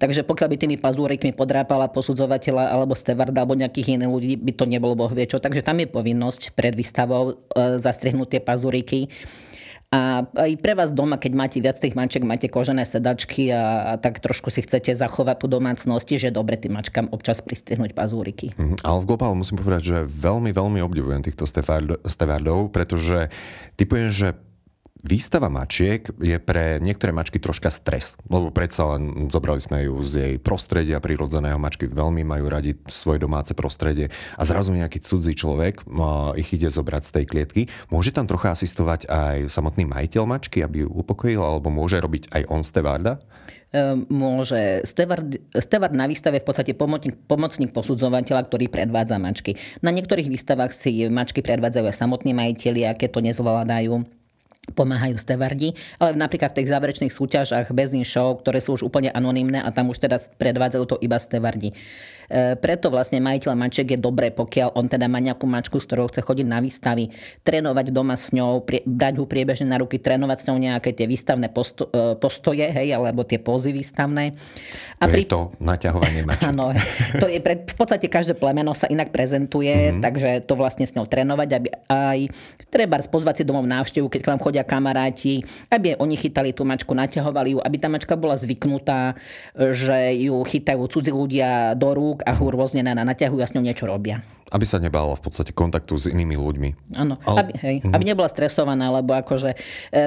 Takže 0.00 0.24
pokiaľ 0.24 0.48
by 0.50 0.56
tými 0.56 0.76
pazúrikmi 0.80 1.36
podrápala 1.36 1.92
posudzovateľa 1.92 2.72
alebo 2.72 2.96
stevarda 2.96 3.44
alebo 3.44 3.54
nejakých 3.54 4.00
iných 4.00 4.10
ľudí, 4.10 4.34
by 4.40 4.52
to 4.56 4.64
nebolo 4.64 4.96
boh 4.96 5.12
vie 5.12 5.28
čo. 5.28 5.36
Takže 5.38 5.60
tam 5.60 5.78
je 5.78 5.86
povinnosť 5.86 6.56
pred 6.56 6.72
výstavou 6.72 7.36
e, 7.54 7.78
zastriehnúť 7.78 8.38
tie 8.38 8.40
pazúriky. 8.40 9.12
A 9.94 10.26
aj 10.26 10.58
pre 10.58 10.74
vás 10.74 10.90
doma, 10.90 11.22
keď 11.22 11.32
máte 11.38 11.58
viac 11.62 11.78
tých 11.78 11.94
mačiek, 11.94 12.26
máte 12.26 12.50
kožené 12.50 12.82
sedačky 12.82 13.54
a, 13.54 13.94
a 13.94 14.02
tak 14.02 14.18
trošku 14.18 14.50
si 14.50 14.66
chcete 14.66 14.90
zachovať 14.90 15.38
tú 15.38 15.46
domácnosť, 15.46 16.18
že 16.18 16.34
dobre 16.34 16.58
tým 16.58 16.74
mačkám 16.74 17.14
občas 17.14 17.38
pristrihnúť 17.38 17.94
pazúriky. 17.94 18.58
Mm, 18.58 18.82
ale 18.82 18.98
v 19.06 19.08
globálu 19.14 19.38
musím 19.38 19.62
povedať, 19.62 19.82
že 19.86 19.98
veľmi, 20.10 20.50
veľmi 20.50 20.82
obdivujem 20.82 21.22
týchto 21.22 21.46
stevardov, 22.02 22.74
pretože 22.74 23.30
typujem, 23.78 24.10
že 24.10 24.34
Výstava 25.04 25.52
mačiek 25.52 26.08
je 26.16 26.40
pre 26.40 26.80
niektoré 26.80 27.12
mačky 27.12 27.36
troška 27.36 27.68
stres, 27.68 28.16
lebo 28.24 28.48
predsa 28.48 28.96
len 28.96 29.28
zobrali 29.28 29.60
sme 29.60 29.84
ju 29.84 30.00
z 30.00 30.12
jej 30.16 30.34
prostredia 30.40 30.96
prírodzeného. 30.96 31.60
Mačky 31.60 31.92
veľmi 31.92 32.24
majú 32.24 32.48
radi 32.48 32.72
svoje 32.88 33.20
domáce 33.20 33.52
prostredie 33.52 34.08
a 34.40 34.42
zrazu 34.48 34.72
nejaký 34.72 35.04
cudzí 35.04 35.36
človek 35.36 35.84
ich 36.40 36.48
ide 36.56 36.72
zobrať 36.72 37.02
z 37.04 37.10
tej 37.20 37.24
klietky. 37.28 37.62
Môže 37.92 38.16
tam 38.16 38.24
trocha 38.24 38.56
asistovať 38.56 39.04
aj 39.12 39.52
samotný 39.52 39.84
majiteľ 39.84 40.24
mačky, 40.24 40.64
aby 40.64 40.82
ju 40.82 40.88
upokojil, 40.88 41.44
alebo 41.44 41.68
môže 41.68 42.00
robiť 42.00 42.32
aj 42.32 42.42
on 42.48 42.64
stevarda? 42.64 43.20
Ehm, 43.76 44.08
môže 44.08 44.88
stevard, 44.88 45.36
stevard 45.60 45.92
na 45.92 46.08
výstave 46.08 46.40
v 46.40 46.48
podstate 46.48 46.72
pomocník, 46.72 47.12
pomocník 47.28 47.76
posudzovateľa, 47.76 48.48
ktorý 48.48 48.72
predvádza 48.72 49.20
mačky. 49.20 49.60
Na 49.84 49.92
niektorých 49.92 50.32
výstavách 50.32 50.72
si 50.72 51.04
mačky 51.12 51.44
predvádzajú 51.44 51.92
aj 51.92 51.98
samotní 52.00 52.32
majiteľi, 52.32 52.88
aké 52.88 53.12
to 53.12 53.20
nezvládajú 53.20 54.23
pomáhajú 54.72 55.20
stevardi, 55.20 55.76
ale 56.00 56.16
napríklad 56.16 56.56
v 56.56 56.64
tých 56.64 56.72
záverečných 56.72 57.12
súťažách 57.12 57.76
Bezin 57.76 58.08
Show, 58.08 58.40
ktoré 58.40 58.64
sú 58.64 58.80
už 58.80 58.88
úplne 58.88 59.12
anonimné 59.12 59.60
a 59.60 59.68
tam 59.68 59.92
už 59.92 60.00
teda 60.00 60.16
predvádzajú 60.40 60.84
to 60.88 60.96
iba 61.04 61.20
stevardi. 61.20 61.76
E, 62.28 62.56
preto 62.56 62.88
vlastne 62.88 63.20
majiteľ 63.20 63.52
maček 63.52 63.96
je 63.96 63.98
dobré, 64.00 64.32
pokiaľ 64.32 64.76
on 64.76 64.86
teda 64.88 65.06
má 65.10 65.20
nejakú 65.20 65.44
mačku, 65.44 65.78
s 65.80 65.86
ktorou 65.88 66.08
chce 66.08 66.24
chodiť 66.24 66.46
na 66.48 66.58
výstavy, 66.60 67.12
trénovať 67.44 67.86
doma 67.92 68.16
s 68.16 68.32
ňou, 68.32 68.64
brať 68.64 69.14
ho 69.20 69.26
priebežne 69.28 69.68
na 69.68 69.80
ruky, 69.80 70.00
trénovať 70.00 70.38
s 70.40 70.44
ňou 70.48 70.58
nejaké 70.60 70.96
tie 70.96 71.04
výstavné 71.08 71.50
posto, 71.52 71.90
e, 71.92 72.16
postoje, 72.16 72.64
hej, 72.64 72.94
alebo 72.94 73.26
tie 73.26 73.40
pózy 73.40 73.74
výstavné. 73.74 74.36
A 75.00 75.04
to 75.08 75.12
pri... 75.12 75.22
je 75.26 75.30
to 75.30 75.40
naťahovanie 75.60 76.22
maček. 76.28 76.48
Áno, 76.48 76.72
to 77.18 77.26
je 77.28 77.40
pre, 77.42 77.60
v 77.64 77.76
podstate 77.76 78.06
každé 78.08 78.38
plemeno 78.38 78.72
sa 78.72 78.88
inak 78.88 79.10
prezentuje, 79.10 79.72
mm-hmm. 79.72 80.00
takže 80.00 80.30
to 80.46 80.54
vlastne 80.56 80.86
s 80.86 80.94
ňou 80.96 81.04
trénovať, 81.04 81.48
aby 81.56 81.68
aj 81.90 82.18
treba 82.70 82.96
pozvať 83.04 83.42
si 83.42 83.44
domov 83.44 83.66
návštevu, 83.66 84.06
keď 84.08 84.20
k 84.22 84.30
vám 84.30 84.40
chodia 84.40 84.64
kamaráti, 84.64 85.42
aby 85.68 85.98
oni 85.98 86.14
chytali 86.14 86.54
tú 86.54 86.62
mačku, 86.62 86.94
naťahovali 86.94 87.54
ju, 87.54 87.58
aby 87.60 87.76
tá 87.76 87.88
mačka 87.90 88.14
bola 88.14 88.38
zvyknutá, 88.38 89.18
že 89.54 89.98
ju 90.24 90.38
chytajú 90.42 90.82
cudzí 90.86 91.10
ľudia 91.10 91.74
do 91.74 91.90
rúk 91.94 92.13
a 92.22 92.30
ho 92.36 92.46
rôzne 92.46 92.86
na, 92.86 92.94
naťahujú 92.94 93.42
a 93.42 93.48
s 93.48 93.54
ňou 93.58 93.66
niečo 93.66 93.90
robia. 93.90 94.22
Aby 94.54 94.68
sa 94.70 94.78
nebála 94.78 95.18
v 95.18 95.24
podstate 95.24 95.50
kontaktu 95.50 95.98
s 95.98 96.06
inými 96.06 96.38
ľuďmi. 96.38 96.94
Áno, 96.94 97.18
Ale... 97.26 97.38
aby, 97.42 97.52
hej, 97.58 97.76
mm-hmm. 97.82 97.94
aby 97.96 98.04
nebola 98.06 98.30
stresovaná, 98.30 98.86
lebo 98.92 99.16
akože 99.16 99.50
e, 99.50 99.56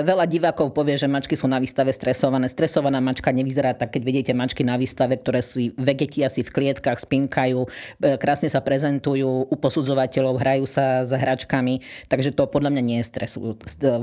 veľa 0.08 0.24
divákov 0.24 0.72
povie, 0.72 0.96
že 0.96 1.10
mačky 1.10 1.36
sú 1.36 1.52
na 1.52 1.60
výstave 1.60 1.92
stresované. 1.92 2.48
Stresovaná 2.48 3.04
mačka 3.04 3.34
nevyzerá 3.34 3.76
tak, 3.76 3.98
keď 3.98 4.02
vidíte 4.08 4.32
mačky 4.32 4.64
na 4.64 4.80
výstave, 4.80 5.20
ktoré 5.20 5.44
sú 5.44 5.76
vegetia 5.76 6.32
si 6.32 6.48
v 6.48 6.54
klietkach, 6.54 7.02
spinkajú, 7.02 7.66
e, 7.66 8.16
krásne 8.16 8.48
sa 8.48 8.64
prezentujú 8.64 9.52
u 9.52 9.56
posudzovateľov, 9.58 10.40
hrajú 10.40 10.64
sa 10.70 11.04
s 11.04 11.12
hračkami, 11.12 11.84
takže 12.08 12.32
to 12.32 12.48
podľa 12.48 12.72
mňa 12.78 12.84
nie 12.86 12.98
je 13.04 13.06
stres, 13.10 13.36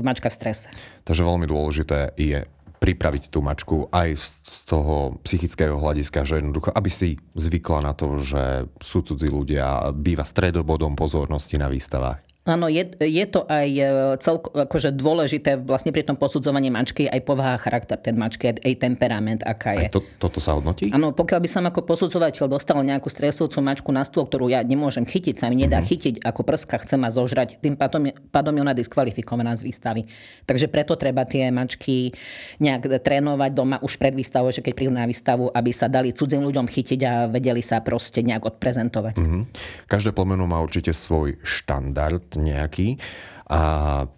mačka 0.03 0.29
v 0.29 0.35
strese. 0.35 0.67
Takže 1.09 1.25
veľmi 1.25 1.49
dôležité 1.49 2.13
je 2.19 2.45
pripraviť 2.85 3.33
tú 3.33 3.41
mačku 3.41 3.89
aj 3.89 4.13
z 4.45 4.59
toho 4.69 5.17
psychického 5.25 5.81
hľadiska, 5.81 6.21
že 6.21 6.37
jednoducho, 6.37 6.69
aby 6.69 6.89
si 6.93 7.17
zvykla 7.33 7.81
na 7.81 7.97
to, 7.97 8.21
že 8.21 8.69
sú 8.77 9.01
cudzí 9.01 9.25
ľudia, 9.25 9.89
býva 9.89 10.21
stredobodom 10.21 10.93
pozornosti 10.93 11.57
na 11.57 11.65
výstavách. 11.65 12.21
Áno, 12.45 12.69
je, 12.69 12.85
je 13.01 13.25
to 13.25 13.41
aj 13.49 13.69
e, 13.73 13.83
celko, 14.21 14.53
akože 14.53 14.93
dôležité 14.93 15.57
vlastne 15.57 15.89
pri 15.89 16.05
tom 16.05 16.13
posudzovaní 16.13 16.69
mačky 16.69 17.09
aj 17.09 17.25
povaha 17.25 17.57
charakter 17.57 17.97
ten 17.97 18.13
mačky, 18.13 18.53
aj 18.53 18.73
temperament, 18.77 19.41
aká 19.41 19.73
je. 19.73 19.89
Aj 19.89 19.97
to, 19.97 20.05
toto 20.21 20.37
sa 20.37 20.53
hodnotí? 20.53 20.93
Áno, 20.93 21.09
pokiaľ 21.09 21.41
by 21.41 21.49
som 21.49 21.65
ako 21.65 21.81
posudzovateľ 21.81 22.45
dostal 22.45 22.77
nejakú 22.85 23.09
stresujúcu 23.09 23.65
mačku 23.65 23.89
na 23.89 24.05
stôl, 24.05 24.29
ktorú 24.29 24.53
ja 24.53 24.61
nemôžem 24.61 25.09
chytiť, 25.09 25.41
sa 25.41 25.49
mi 25.49 25.57
nedá 25.57 25.81
mm-hmm. 25.81 25.89
chytiť 25.89 26.15
ako 26.21 26.45
prska, 26.45 26.85
chcem 26.85 27.01
ma 27.01 27.09
zožrať, 27.09 27.57
tým 27.57 27.73
pádom, 27.73 28.13
pádom 28.29 28.53
je 28.53 28.61
ona 28.61 28.77
diskvalifikovaná 28.77 29.57
z 29.57 29.65
výstavy. 29.65 30.05
Takže 30.45 30.69
preto 30.69 30.93
treba 31.01 31.25
tie 31.25 31.49
mačky 31.49 32.13
nejak 32.61 33.01
trénovať 33.01 33.51
doma 33.57 33.81
už 33.81 33.97
pred 33.97 34.13
výstavou, 34.13 34.53
že 34.53 34.61
keď 34.61 34.73
prídu 34.77 34.93
na 34.93 35.09
výstavu, 35.09 35.49
aby 35.49 35.73
sa 35.73 35.89
dali 35.89 36.13
cudzím 36.13 36.45
ľuďom 36.45 36.69
chytiť 36.69 36.99
a 37.09 37.25
vedeli 37.25 37.65
sa 37.65 37.81
proste 37.81 38.21
nejak 38.21 38.45
odprezentovať. 38.53 39.17
Mm-hmm. 39.17 39.41
Každé 39.89 40.13
plmeno 40.13 40.45
má 40.45 40.61
určite 40.61 40.93
svoj 40.93 41.41
štandard 41.41 42.34
nejaký. 42.39 42.99
A 43.45 43.61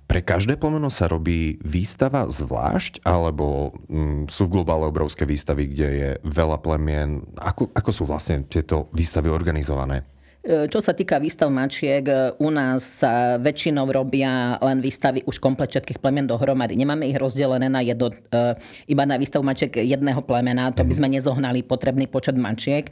pre 0.08 0.24
každé 0.24 0.56
plemeno 0.56 0.88
sa 0.88 1.12
robí 1.12 1.60
výstava 1.60 2.32
zvlášť, 2.32 3.04
alebo 3.04 3.76
mm, 3.92 4.32
sú 4.32 4.48
v 4.48 4.54
globále 4.60 4.88
obrovské 4.88 5.28
výstavy, 5.28 5.68
kde 5.68 5.88
je 5.92 6.10
veľa 6.24 6.64
plemien. 6.64 7.28
Ako, 7.36 7.68
ako 7.76 7.92
sú 7.92 8.04
vlastne 8.08 8.48
tieto 8.48 8.88
výstavy 8.96 9.28
organizované? 9.28 10.08
E, 10.48 10.72
čo 10.72 10.80
sa 10.80 10.96
týka 10.96 11.20
výstav 11.20 11.52
mačiek, 11.52 12.08
e, 12.08 12.32
u 12.40 12.48
nás 12.48 13.04
sa 13.04 13.36
väčšinou 13.36 13.84
robia 13.92 14.56
len 14.64 14.80
výstavy 14.80 15.28
už 15.28 15.44
komplet 15.44 15.76
všetkých 15.76 16.00
plemien 16.00 16.24
dohromady. 16.24 16.80
Nemáme 16.80 17.04
ich 17.04 17.20
rozdelené 17.20 17.68
na 17.68 17.84
jedno, 17.84 18.16
e, 18.16 18.56
iba 18.88 19.04
na 19.04 19.20
výstavu 19.20 19.44
mačiek 19.44 19.76
jedného 19.76 20.24
plemena, 20.24 20.72
to 20.72 20.88
by 20.88 20.96
mhm. 20.96 21.00
sme 21.04 21.08
nezohnali 21.20 21.68
potrebný 21.68 22.08
počet 22.08 22.40
mačiek. 22.40 22.88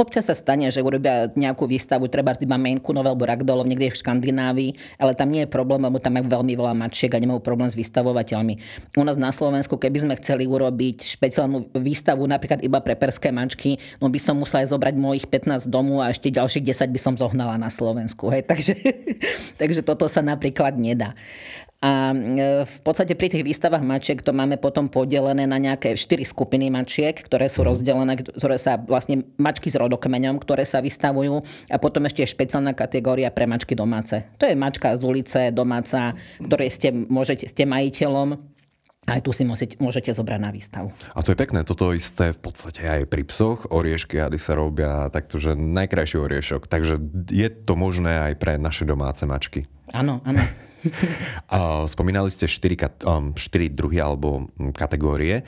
Občas 0.00 0.32
sa 0.32 0.34
stane, 0.34 0.72
že 0.72 0.80
urobia 0.80 1.28
nejakú 1.36 1.68
výstavu, 1.68 2.08
treba 2.08 2.32
iba 2.40 2.56
Mainkunov 2.56 3.04
alebo 3.04 3.28
Ragdolov 3.28 3.68
niekde 3.68 3.92
v 3.92 4.00
Škandinávii, 4.00 4.70
ale 4.96 5.12
tam 5.12 5.28
nie 5.28 5.44
je 5.44 5.50
problém, 5.52 5.84
lebo 5.84 6.00
tam 6.00 6.16
majú 6.16 6.24
veľmi 6.24 6.56
veľa 6.56 6.72
mačiek 6.72 7.12
a 7.12 7.20
nemajú 7.20 7.44
problém 7.44 7.68
s 7.68 7.76
vystavovateľmi. 7.76 8.56
U 8.96 9.04
nás 9.04 9.20
na 9.20 9.28
Slovensku, 9.28 9.76
keby 9.76 10.08
sme 10.08 10.14
chceli 10.16 10.48
urobiť 10.48 11.04
špeciálnu 11.20 11.68
výstavu 11.76 12.24
napríklad 12.24 12.64
iba 12.64 12.80
pre 12.80 12.96
perské 12.96 13.28
mačky, 13.28 13.76
no 14.00 14.08
by 14.08 14.16
som 14.16 14.40
musela 14.40 14.64
zobrať 14.64 14.96
mojich 14.96 15.28
15 15.28 15.68
domov 15.68 16.00
a 16.00 16.08
ešte 16.08 16.32
ďalších 16.32 16.64
10 16.64 16.93
by 16.94 17.00
som 17.02 17.18
zohnala 17.18 17.58
na 17.58 17.74
Slovensku. 17.74 18.30
Hej. 18.30 18.46
Takže, 18.54 18.74
takže 19.58 19.82
toto 19.82 20.06
sa 20.06 20.22
napríklad 20.22 20.78
nedá. 20.78 21.18
A 21.84 22.16
e, 22.16 22.64
v 22.64 22.78
podstate 22.80 23.12
pri 23.12 23.28
tých 23.28 23.44
výstavách 23.44 23.84
mačiek 23.84 24.16
to 24.24 24.32
máme 24.32 24.56
potom 24.56 24.88
podelené 24.88 25.44
na 25.44 25.60
nejaké 25.60 25.92
štyri 26.00 26.24
skupiny 26.24 26.72
mačiek, 26.72 27.12
ktoré 27.12 27.52
sú 27.52 27.60
mhm. 27.60 27.66
rozdelené, 27.68 28.14
ktoré 28.16 28.56
sa 28.56 28.80
vlastne 28.80 29.28
mačky 29.36 29.68
s 29.68 29.76
rodokmeňom, 29.76 30.40
ktoré 30.40 30.64
sa 30.64 30.80
vystavujú 30.80 31.44
a 31.68 31.76
potom 31.76 32.08
ešte 32.08 32.24
je 32.24 32.32
špeciálna 32.32 32.72
kategória 32.72 33.28
pre 33.28 33.44
mačky 33.44 33.76
domáce. 33.76 34.24
To 34.40 34.48
je 34.48 34.56
mačka 34.56 34.96
z 34.96 35.02
ulice, 35.04 35.40
domáca, 35.52 36.16
ktorej 36.40 36.72
ste, 36.72 36.88
môžete, 36.88 37.52
ste 37.52 37.68
majiteľom 37.68 38.53
aj 39.04 39.20
tu 39.20 39.30
si 39.36 39.44
môžete, 39.44 39.76
môžete 39.76 40.10
zobrať 40.16 40.40
na 40.40 40.50
výstavu. 40.50 40.88
A 41.12 41.20
to 41.20 41.36
je 41.36 41.38
pekné, 41.38 41.60
toto 41.64 41.92
isté 41.92 42.32
v 42.32 42.40
podstate 42.40 42.80
aj 42.84 43.02
pri 43.08 43.22
psoch. 43.28 43.68
Oriešky 43.68 44.16
hady 44.16 44.40
sa 44.40 44.56
robia 44.56 45.12
takto, 45.12 45.36
že 45.36 45.52
najkrajší 45.52 46.16
oriešok. 46.16 46.64
Takže 46.64 46.96
je 47.28 47.48
to 47.52 47.76
možné 47.76 48.32
aj 48.32 48.34
pre 48.40 48.56
naše 48.56 48.88
domáce 48.88 49.28
mačky. 49.28 49.68
Áno, 49.92 50.24
áno. 50.24 50.40
Spomínali 51.94 52.28
ste 52.32 52.48
4, 52.48 53.04
4 53.04 53.04
um, 53.04 53.32
druhy 53.72 54.00
alebo 54.00 54.48
mm, 54.56 54.72
kategórie. 54.72 55.44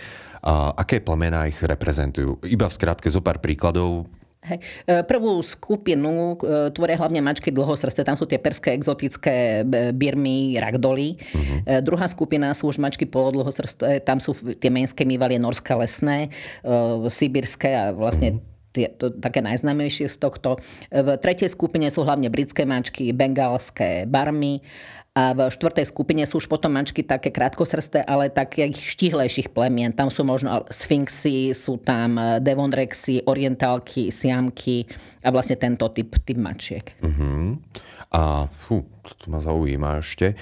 A 0.46 0.76
aké 0.76 1.02
plemená 1.02 1.48
ich 1.50 1.58
reprezentujú? 1.58 2.38
Iba 2.46 2.70
v 2.70 2.76
skratke 2.76 3.10
zo 3.10 3.18
pár 3.18 3.42
príkladov 3.42 4.06
Hej. 4.46 4.58
E, 4.86 5.02
prvú 5.02 5.42
skupinu 5.42 6.38
e, 6.38 6.70
tvoria 6.70 6.96
hlavne 6.96 7.18
mačky 7.18 7.50
dlhosrste, 7.50 8.06
tam 8.06 8.14
sú 8.14 8.30
tie 8.30 8.38
perské 8.38 8.78
exotické 8.78 9.66
e, 9.66 9.90
birmy, 9.90 10.54
ragdoly. 10.62 11.18
Uh-huh. 11.18 11.82
Druhá 11.82 12.06
skupina 12.06 12.54
sú 12.54 12.70
už 12.70 12.78
mačky 12.78 13.04
polodlhosrste, 13.10 13.98
tam 14.06 14.22
sú 14.22 14.38
tie 14.56 14.70
menské 14.70 15.02
mývalie 15.02 15.42
norské 15.42 15.74
lesné, 15.74 16.30
sibirské 17.10 17.70
a 17.74 17.84
vlastne 17.90 18.38
uh-huh 18.38 18.54
tie, 18.76 18.92
to, 18.92 19.08
také 19.08 19.40
najznámejšie 19.40 20.12
z 20.12 20.16
tohto. 20.20 20.60
V 20.92 21.08
tretej 21.16 21.48
skupine 21.48 21.88
sú 21.88 22.04
hlavne 22.04 22.28
britské 22.28 22.68
mačky, 22.68 23.08
bengálske 23.16 24.04
barmy 24.04 24.60
a 25.16 25.32
v 25.32 25.48
štvrtej 25.48 25.88
skupine 25.88 26.20
sú 26.28 26.44
už 26.44 26.46
potom 26.52 26.76
mačky 26.76 27.00
také 27.00 27.32
krátkosrsté, 27.32 28.04
ale 28.04 28.28
takých 28.28 28.76
štihlejších 28.76 29.48
plemien. 29.48 29.88
Tam 29.96 30.12
sú 30.12 30.28
možno 30.28 30.68
sfinxy, 30.68 31.56
sú 31.56 31.80
tam 31.80 32.20
eh, 32.20 32.36
devonrexy, 32.44 33.24
orientálky, 33.24 34.12
siamky 34.12 34.84
a 35.24 35.32
vlastne 35.32 35.56
tento 35.56 35.88
typ, 35.88 36.20
typ 36.20 36.36
mačiek. 36.36 36.92
Uh-huh. 37.00 37.56
A 38.12 38.52
fú, 38.52 38.84
to 39.16 39.32
ma 39.32 39.40
zaujíma 39.40 40.04
ešte. 40.04 40.36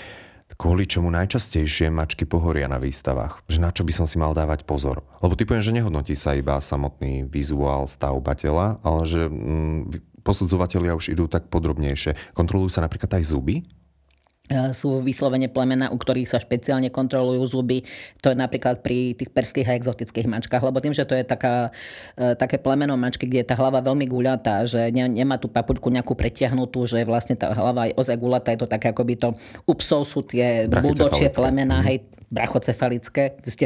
Kvôli 0.54 0.86
čomu 0.86 1.10
najčastejšie 1.10 1.90
mačky 1.90 2.26
pohoria 2.26 2.70
na 2.70 2.78
výstavách? 2.78 3.46
Že 3.50 3.58
na 3.58 3.70
čo 3.74 3.82
by 3.82 3.92
som 3.94 4.06
si 4.06 4.18
mal 4.22 4.34
dávať 4.34 4.66
pozor? 4.66 5.02
Lebo 5.18 5.34
typujem, 5.34 5.62
že 5.62 5.74
nehodnotí 5.74 6.14
sa 6.14 6.34
iba 6.34 6.58
samotný 6.62 7.26
vizuál 7.26 7.90
stavbateľa, 7.90 8.82
ale 8.86 9.02
že 9.02 9.26
mm, 9.26 10.22
posudzovatelia 10.22 10.94
už 10.94 11.10
idú 11.10 11.26
tak 11.26 11.50
podrobnejšie. 11.50 12.34
Kontrolujú 12.38 12.70
sa 12.70 12.86
napríklad 12.86 13.18
aj 13.18 13.34
zuby? 13.34 13.66
E, 14.44 14.76
sú 14.76 15.00
vyslovene 15.00 15.48
plemena, 15.48 15.88
u 15.88 15.96
ktorých 15.96 16.28
sa 16.28 16.36
špeciálne 16.36 16.92
kontrolujú 16.92 17.48
zuby. 17.48 17.80
To 18.20 18.28
je 18.28 18.36
napríklad 18.36 18.84
pri 18.84 19.16
tých 19.16 19.32
perských 19.32 19.72
a 19.72 19.76
exotických 19.80 20.28
mačkách, 20.28 20.60
lebo 20.60 20.84
tým, 20.84 20.92
že 20.92 21.08
to 21.08 21.16
je 21.16 21.24
taká, 21.24 21.72
e, 22.12 22.36
také 22.36 22.60
plemeno 22.60 22.92
mačky, 22.92 23.24
kde 23.24 23.40
je 23.40 23.48
tá 23.48 23.56
hlava 23.56 23.80
veľmi 23.80 24.04
guľatá, 24.04 24.68
že 24.68 24.92
nemá 24.92 25.40
tú 25.40 25.48
papuľku 25.48 25.88
nejakú 25.88 26.12
pretiahnutú, 26.12 26.84
že 26.84 27.00
je 27.00 27.08
vlastne 27.08 27.40
tá 27.40 27.56
hlava 27.56 27.88
aj 27.88 27.96
ozaj 27.96 28.20
guľatá, 28.20 28.52
je 28.52 28.60
to 28.60 28.68
také, 28.68 28.92
ako 28.92 29.02
by 29.08 29.14
to 29.16 29.28
u 29.64 29.72
psov 29.80 30.04
sú 30.04 30.20
tie 30.20 30.68
budočie 30.68 31.32
plemená, 31.32 31.80
mm. 31.80 31.86
hej, 31.88 31.96
brachocefalické. 32.34 33.38
Vy 33.38 33.50
ste, 33.54 33.64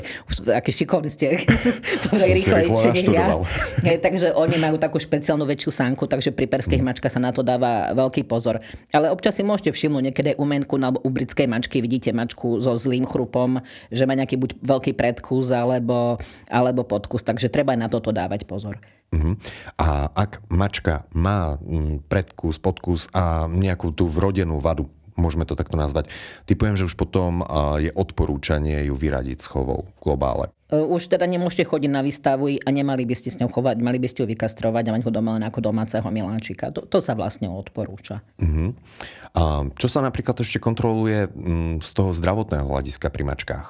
aký 0.53 0.71
šikovní 0.71 1.09
ste, 1.09 1.41
povedali 2.05 2.45
rýchlejšie. 2.45 3.09
Ja. 3.09 3.41
Hej, 3.89 4.05
takže 4.05 4.37
oni 4.37 4.61
majú 4.61 4.77
takú 4.77 5.01
špeciálnu 5.01 5.49
väčšiu 5.49 5.73
sánku, 5.73 6.05
takže 6.05 6.37
pri 6.37 6.45
perských 6.45 6.85
mm. 6.85 6.89
mačkách 6.93 7.13
sa 7.17 7.21
na 7.25 7.33
to 7.33 7.41
dáva 7.41 7.97
veľký 7.97 8.29
pozor. 8.29 8.61
Ale 8.93 9.09
občas 9.09 9.41
si 9.41 9.43
môžete 9.43 9.73
všimnúť, 9.73 10.03
niekedy 10.13 10.31
u 10.37 10.45
menku 10.45 10.77
alebo 10.77 11.01
u 11.01 11.09
britskej 11.09 11.49
mačky 11.49 11.81
vidíte 11.81 12.13
mačku 12.13 12.61
so 12.61 12.77
zlým 12.77 13.09
chrupom, 13.09 13.65
že 13.89 14.05
má 14.05 14.13
nejaký 14.13 14.37
buď 14.37 14.51
veľký 14.61 14.93
predkus 14.93 15.49
alebo, 15.49 16.21
alebo 16.53 16.85
podkus, 16.85 17.25
takže 17.25 17.49
treba 17.49 17.73
aj 17.73 17.81
na 17.81 17.89
toto 17.89 18.13
dávať 18.13 18.45
pozor. 18.45 18.77
Uh-huh. 19.09 19.41
A 19.81 20.13
ak 20.13 20.45
mačka 20.53 21.09
má 21.17 21.57
mm, 21.57 22.05
predkus, 22.13 22.61
podkus 22.61 23.09
a 23.17 23.49
nejakú 23.49 23.97
tú 23.97 24.05
vrodenú 24.05 24.61
vadu, 24.61 24.93
môžeme 25.19 25.45
to 25.45 25.59
takto 25.59 25.75
nazvať. 25.75 26.09
Typujem, 26.47 26.79
že 26.79 26.87
už 26.87 26.95
potom 26.95 27.43
je 27.83 27.91
odporúčanie 27.93 28.87
ju 28.87 28.95
vyradiť 28.95 29.39
z 29.43 29.47
chovov 29.51 29.91
globále. 29.99 30.55
E, 30.69 30.77
už 30.77 31.09
teda 31.09 31.25
nemôžete 31.25 31.65
chodiť 31.65 31.91
na 31.91 32.05
výstavu 32.05 32.53
a 32.61 32.69
nemali 32.69 33.09
by 33.09 33.15
ste 33.17 33.33
s 33.33 33.41
ňou 33.41 33.49
chovať, 33.49 33.81
mali 33.81 33.97
by 33.97 34.09
ste 34.09 34.25
ju 34.25 34.27
vykastrovať 34.29 34.85
a 34.89 34.95
mať 34.95 35.03
ho 35.09 35.13
doma 35.13 35.41
len 35.41 35.45
ako 35.49 35.65
domáceho 35.65 36.05
miláčika. 36.13 36.69
To, 36.77 36.85
to 36.85 37.01
sa 37.01 37.17
vlastne 37.17 37.49
odporúča. 37.49 38.21
Uh-huh. 38.39 38.77
A 39.33 39.65
čo 39.77 39.89
sa 39.89 40.05
napríklad 40.05 40.37
ešte 40.41 40.61
kontroluje 40.61 41.29
mm, 41.29 41.81
z 41.81 41.91
toho 41.97 42.13
zdravotného 42.13 42.69
hľadiska 42.69 43.09
pri 43.09 43.25
mačkách? 43.25 43.67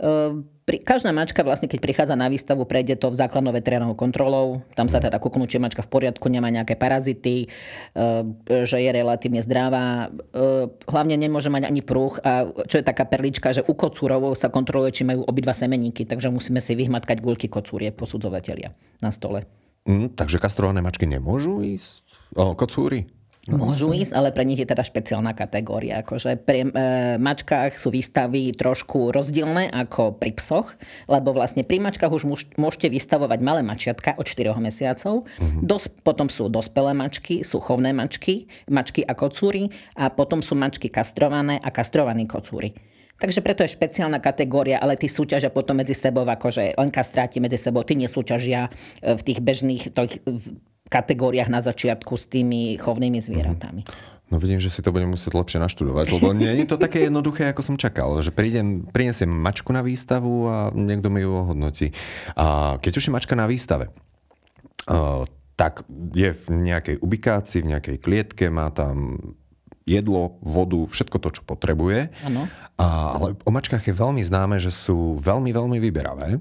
Ehm, 0.00 0.48
každá 0.80 1.12
mačka 1.12 1.44
vlastne, 1.44 1.68
keď 1.68 1.80
prichádza 1.84 2.14
na 2.16 2.32
výstavu, 2.32 2.64
prejde 2.64 2.96
to 2.96 3.12
v 3.12 3.20
základnou 3.20 3.52
veterinárnou 3.52 3.92
kontrolou. 3.92 4.64
Tam 4.72 4.88
sa 4.88 4.96
teda 4.96 5.20
kúknú, 5.20 5.44
či 5.44 5.60
mačka 5.60 5.84
v 5.84 5.92
poriadku, 5.92 6.24
nemá 6.32 6.48
nejaké 6.48 6.72
parazity, 6.72 7.52
ehm, 7.92 8.40
že 8.48 8.80
je 8.80 8.90
relatívne 8.90 9.44
zdravá. 9.44 10.08
Ehm, 10.08 10.72
hlavne 10.88 11.20
nemôže 11.20 11.52
mať 11.52 11.68
ani 11.68 11.84
prúh. 11.84 12.16
A 12.24 12.48
čo 12.64 12.80
je 12.80 12.84
taká 12.86 13.04
perlička, 13.04 13.52
že 13.52 13.60
u 13.60 13.76
kocúrovou 13.76 14.32
sa 14.32 14.48
kontroluje, 14.48 14.96
či 14.96 15.04
majú 15.04 15.28
obidva 15.28 15.52
semeníky. 15.52 16.08
Takže 16.08 16.32
musíme 16.32 16.64
si 16.64 16.72
vyhmatkať 16.72 17.20
guľky 17.20 17.52
kocúrie, 17.52 17.92
posudzovatelia 17.92 18.72
na 19.04 19.12
stole. 19.12 19.44
Mm, 19.84 20.16
takže 20.16 20.40
kastrované 20.40 20.80
mačky 20.80 21.04
nemôžu 21.04 21.60
ísť? 21.60 22.04
O, 22.36 22.52
kocúry? 22.56 23.19
Môžu 23.48 23.96
ísť, 23.96 24.12
ale 24.12 24.36
pre 24.36 24.44
nich 24.44 24.60
je 24.60 24.68
teda 24.68 24.84
špeciálna 24.84 25.32
kategória. 25.32 26.04
Akože 26.04 26.36
pri 26.36 26.68
e, 26.68 27.16
mačkách 27.16 27.80
sú 27.80 27.88
výstavy 27.88 28.52
trošku 28.52 29.16
rozdielne 29.16 29.72
ako 29.72 30.12
pri 30.12 30.36
psoch, 30.36 30.76
lebo 31.08 31.32
vlastne 31.32 31.64
pri 31.64 31.80
mačkách 31.80 32.12
už 32.12 32.28
môžete 32.60 32.92
vystavovať 32.92 33.40
malé 33.40 33.64
mačiatka 33.64 34.12
od 34.20 34.28
4 34.28 34.60
mesiacov. 34.60 35.24
Mm-hmm. 35.24 35.64
Dos, 35.64 35.88
potom 35.88 36.28
sú 36.28 36.52
dospelé 36.52 36.92
mačky, 36.92 37.40
sú 37.40 37.64
chovné 37.64 37.96
mačky, 37.96 38.44
mačky 38.68 39.00
a 39.08 39.16
kocúry 39.16 39.72
a 39.96 40.12
potom 40.12 40.44
sú 40.44 40.52
mačky 40.52 40.92
kastrované 40.92 41.56
a 41.64 41.72
kastrovaní 41.72 42.28
kocúry. 42.28 42.76
Takže 43.20 43.44
preto 43.44 43.60
je 43.64 43.76
špeciálna 43.76 44.16
kategória, 44.16 44.80
ale 44.80 44.96
ty 44.96 45.04
súťažia 45.04 45.52
potom 45.52 45.76
medzi 45.76 45.92
sebou, 45.92 46.24
akože 46.24 46.76
len 46.76 46.88
kastráti 46.92 47.36
medzi 47.36 47.60
sebou, 47.60 47.84
ty 47.84 47.96
nesúťažia 47.96 48.68
e, 49.00 49.16
v 49.16 49.22
tých 49.24 49.40
bežných 49.40 49.92
tých, 49.96 50.24
kategóriách 50.90 51.48
na 51.48 51.62
začiatku 51.62 52.18
s 52.18 52.26
tými 52.26 52.74
chovnými 52.76 53.22
zvieratami. 53.22 53.86
No 54.30 54.38
vidím, 54.38 54.62
že 54.62 54.70
si 54.70 54.78
to 54.78 54.94
budem 54.94 55.10
musieť 55.10 55.34
lepšie 55.34 55.58
naštudovať, 55.58 56.06
lebo 56.14 56.30
nie 56.30 56.62
je 56.62 56.66
to 56.70 56.78
také 56.78 57.10
jednoduché, 57.10 57.50
ako 57.50 57.66
som 57.66 57.74
čakal. 57.74 58.14
Že 58.22 58.30
prídem, 58.30 58.86
prinesiem 58.86 59.26
mačku 59.26 59.74
na 59.74 59.82
výstavu 59.82 60.46
a 60.46 60.56
niekto 60.70 61.10
mi 61.10 61.26
ju 61.26 61.34
ohodnotí. 61.34 61.90
A 62.38 62.78
keď 62.78 63.02
už 63.02 63.10
je 63.10 63.14
mačka 63.14 63.34
na 63.34 63.50
výstave, 63.50 63.90
tak 65.58 65.82
je 66.14 66.30
v 66.30 66.46
nejakej 66.46 67.02
ubikácii, 67.02 67.66
v 67.66 67.70
nejakej 67.74 67.96
klietke, 67.98 68.46
má 68.54 68.70
tam 68.70 69.18
jedlo, 69.82 70.38
vodu, 70.46 70.78
všetko 70.86 71.18
to, 71.18 71.28
čo 71.34 71.42
potrebuje. 71.42 72.14
Ano. 72.22 72.46
A, 72.78 72.86
ale 73.18 73.34
o 73.42 73.50
mačkách 73.50 73.82
je 73.82 73.98
veľmi 73.98 74.22
známe, 74.22 74.62
že 74.62 74.70
sú 74.70 75.18
veľmi, 75.18 75.50
veľmi 75.50 75.82
vyberavé. 75.82 76.38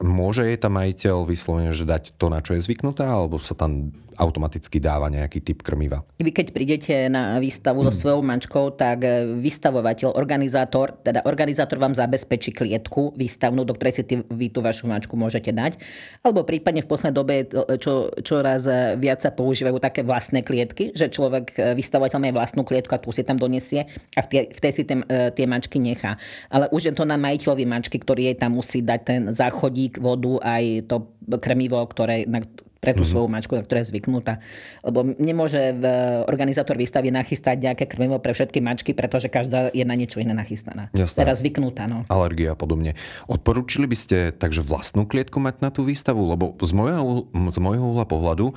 Môže 0.00 0.44
jej 0.44 0.60
tam 0.60 0.76
majiteľ 0.76 1.24
vyslovene, 1.24 1.72
že 1.72 1.88
dať 1.88 2.20
to, 2.20 2.28
na 2.28 2.44
čo 2.44 2.52
je 2.52 2.64
zvyknutá, 2.64 3.08
alebo 3.08 3.40
sa 3.40 3.56
tam 3.56 3.96
automaticky 4.16 4.80
dáva 4.80 5.12
nejaký 5.12 5.44
typ 5.44 5.60
krmiva. 5.60 6.02
Vy 6.18 6.32
keď 6.32 6.46
prídete 6.52 6.94
na 7.12 7.36
výstavu 7.36 7.84
so 7.86 7.92
svojou 7.92 8.24
mančkou, 8.24 8.72
tak 8.74 9.04
e, 9.04 9.36
vystavovateľ, 9.38 10.16
organizátor, 10.16 10.96
teda 11.04 11.22
organizátor 11.28 11.76
vám 11.76 11.92
zabezpečí 11.92 12.56
klietku 12.56 13.12
výstavnú, 13.14 13.62
do 13.62 13.76
ktorej 13.76 14.00
si 14.00 14.02
ty, 14.04 14.14
vy 14.24 14.48
tú 14.48 14.64
vašu 14.64 14.88
mačku 14.88 15.14
môžete 15.14 15.52
dať. 15.52 15.78
Alebo 16.24 16.42
prípadne 16.42 16.80
v 16.82 16.88
poslednej 16.88 17.16
dobe 17.16 17.34
e, 17.44 17.76
čo, 17.76 18.10
čoraz 18.24 18.64
e, 18.64 18.96
viac 18.96 19.20
sa 19.20 19.30
používajú 19.30 19.76
také 19.78 20.00
vlastné 20.02 20.40
klietky, 20.40 20.96
že 20.96 21.12
človek, 21.12 21.76
vystavovateľ 21.76 22.18
má 22.20 22.30
vlastnú 22.32 22.64
klietku 22.64 22.96
a 22.96 23.02
tu 23.02 23.12
si 23.12 23.22
tam 23.22 23.36
donesie 23.36 23.84
a 24.16 24.20
v 24.24 24.28
tej, 24.28 24.42
v 24.50 24.60
tej 24.60 24.72
si 24.72 24.82
tie, 24.82 24.96
tie 25.32 25.46
mačky 25.46 25.76
nechá. 25.76 26.16
Ale 26.48 26.66
už 26.72 26.90
je 26.90 26.94
to 26.96 27.04
na 27.04 27.20
majiteľovi 27.20 27.64
mačky, 27.68 28.00
ktorý 28.00 28.32
jej 28.32 28.36
tam 28.36 28.56
musí 28.56 28.80
dať 28.80 29.00
ten 29.04 29.20
záchodík, 29.30 30.00
vodu, 30.00 30.40
aj 30.42 30.88
to 30.88 30.96
krmivo, 31.42 31.82
ktoré, 31.84 32.24
na, 32.24 32.40
pre 32.78 32.92
tú 32.92 33.02
mm-hmm. 33.02 33.12
svoju 33.12 33.26
mačku, 33.28 33.52
na 33.56 33.62
ktorá 33.64 33.78
je 33.82 33.88
zvyknutá. 33.90 34.38
Lebo 34.84 35.02
nemôže 35.16 35.72
v 35.74 35.84
organizátor 36.28 36.76
výstavy 36.76 37.08
nachystať 37.10 37.56
nejaké 37.60 37.84
krmivo 37.88 38.20
pre 38.20 38.36
všetky 38.36 38.60
mačky, 38.60 38.92
pretože 38.92 39.32
každá 39.32 39.72
je 39.72 39.84
na 39.84 39.96
niečo 39.96 40.20
iné 40.20 40.36
nachystaná. 40.36 40.92
Jasné. 40.92 41.18
Teraz 41.24 41.40
zvyknutá. 41.40 41.88
No. 41.88 42.04
Alergia 42.12 42.52
a 42.52 42.58
podobne. 42.58 42.94
Odporúčili 43.26 43.88
by 43.88 43.96
ste 43.96 44.16
takže 44.36 44.60
vlastnú 44.60 45.08
klietku 45.08 45.40
mať 45.40 45.64
na 45.64 45.70
tú 45.72 45.82
výstavu? 45.88 46.20
Lebo 46.20 46.52
z 46.60 46.72
môjho, 46.76 47.28
z 47.32 47.58
môjho 47.58 47.84
uhla 47.96 48.04
pohľadu, 48.04 48.52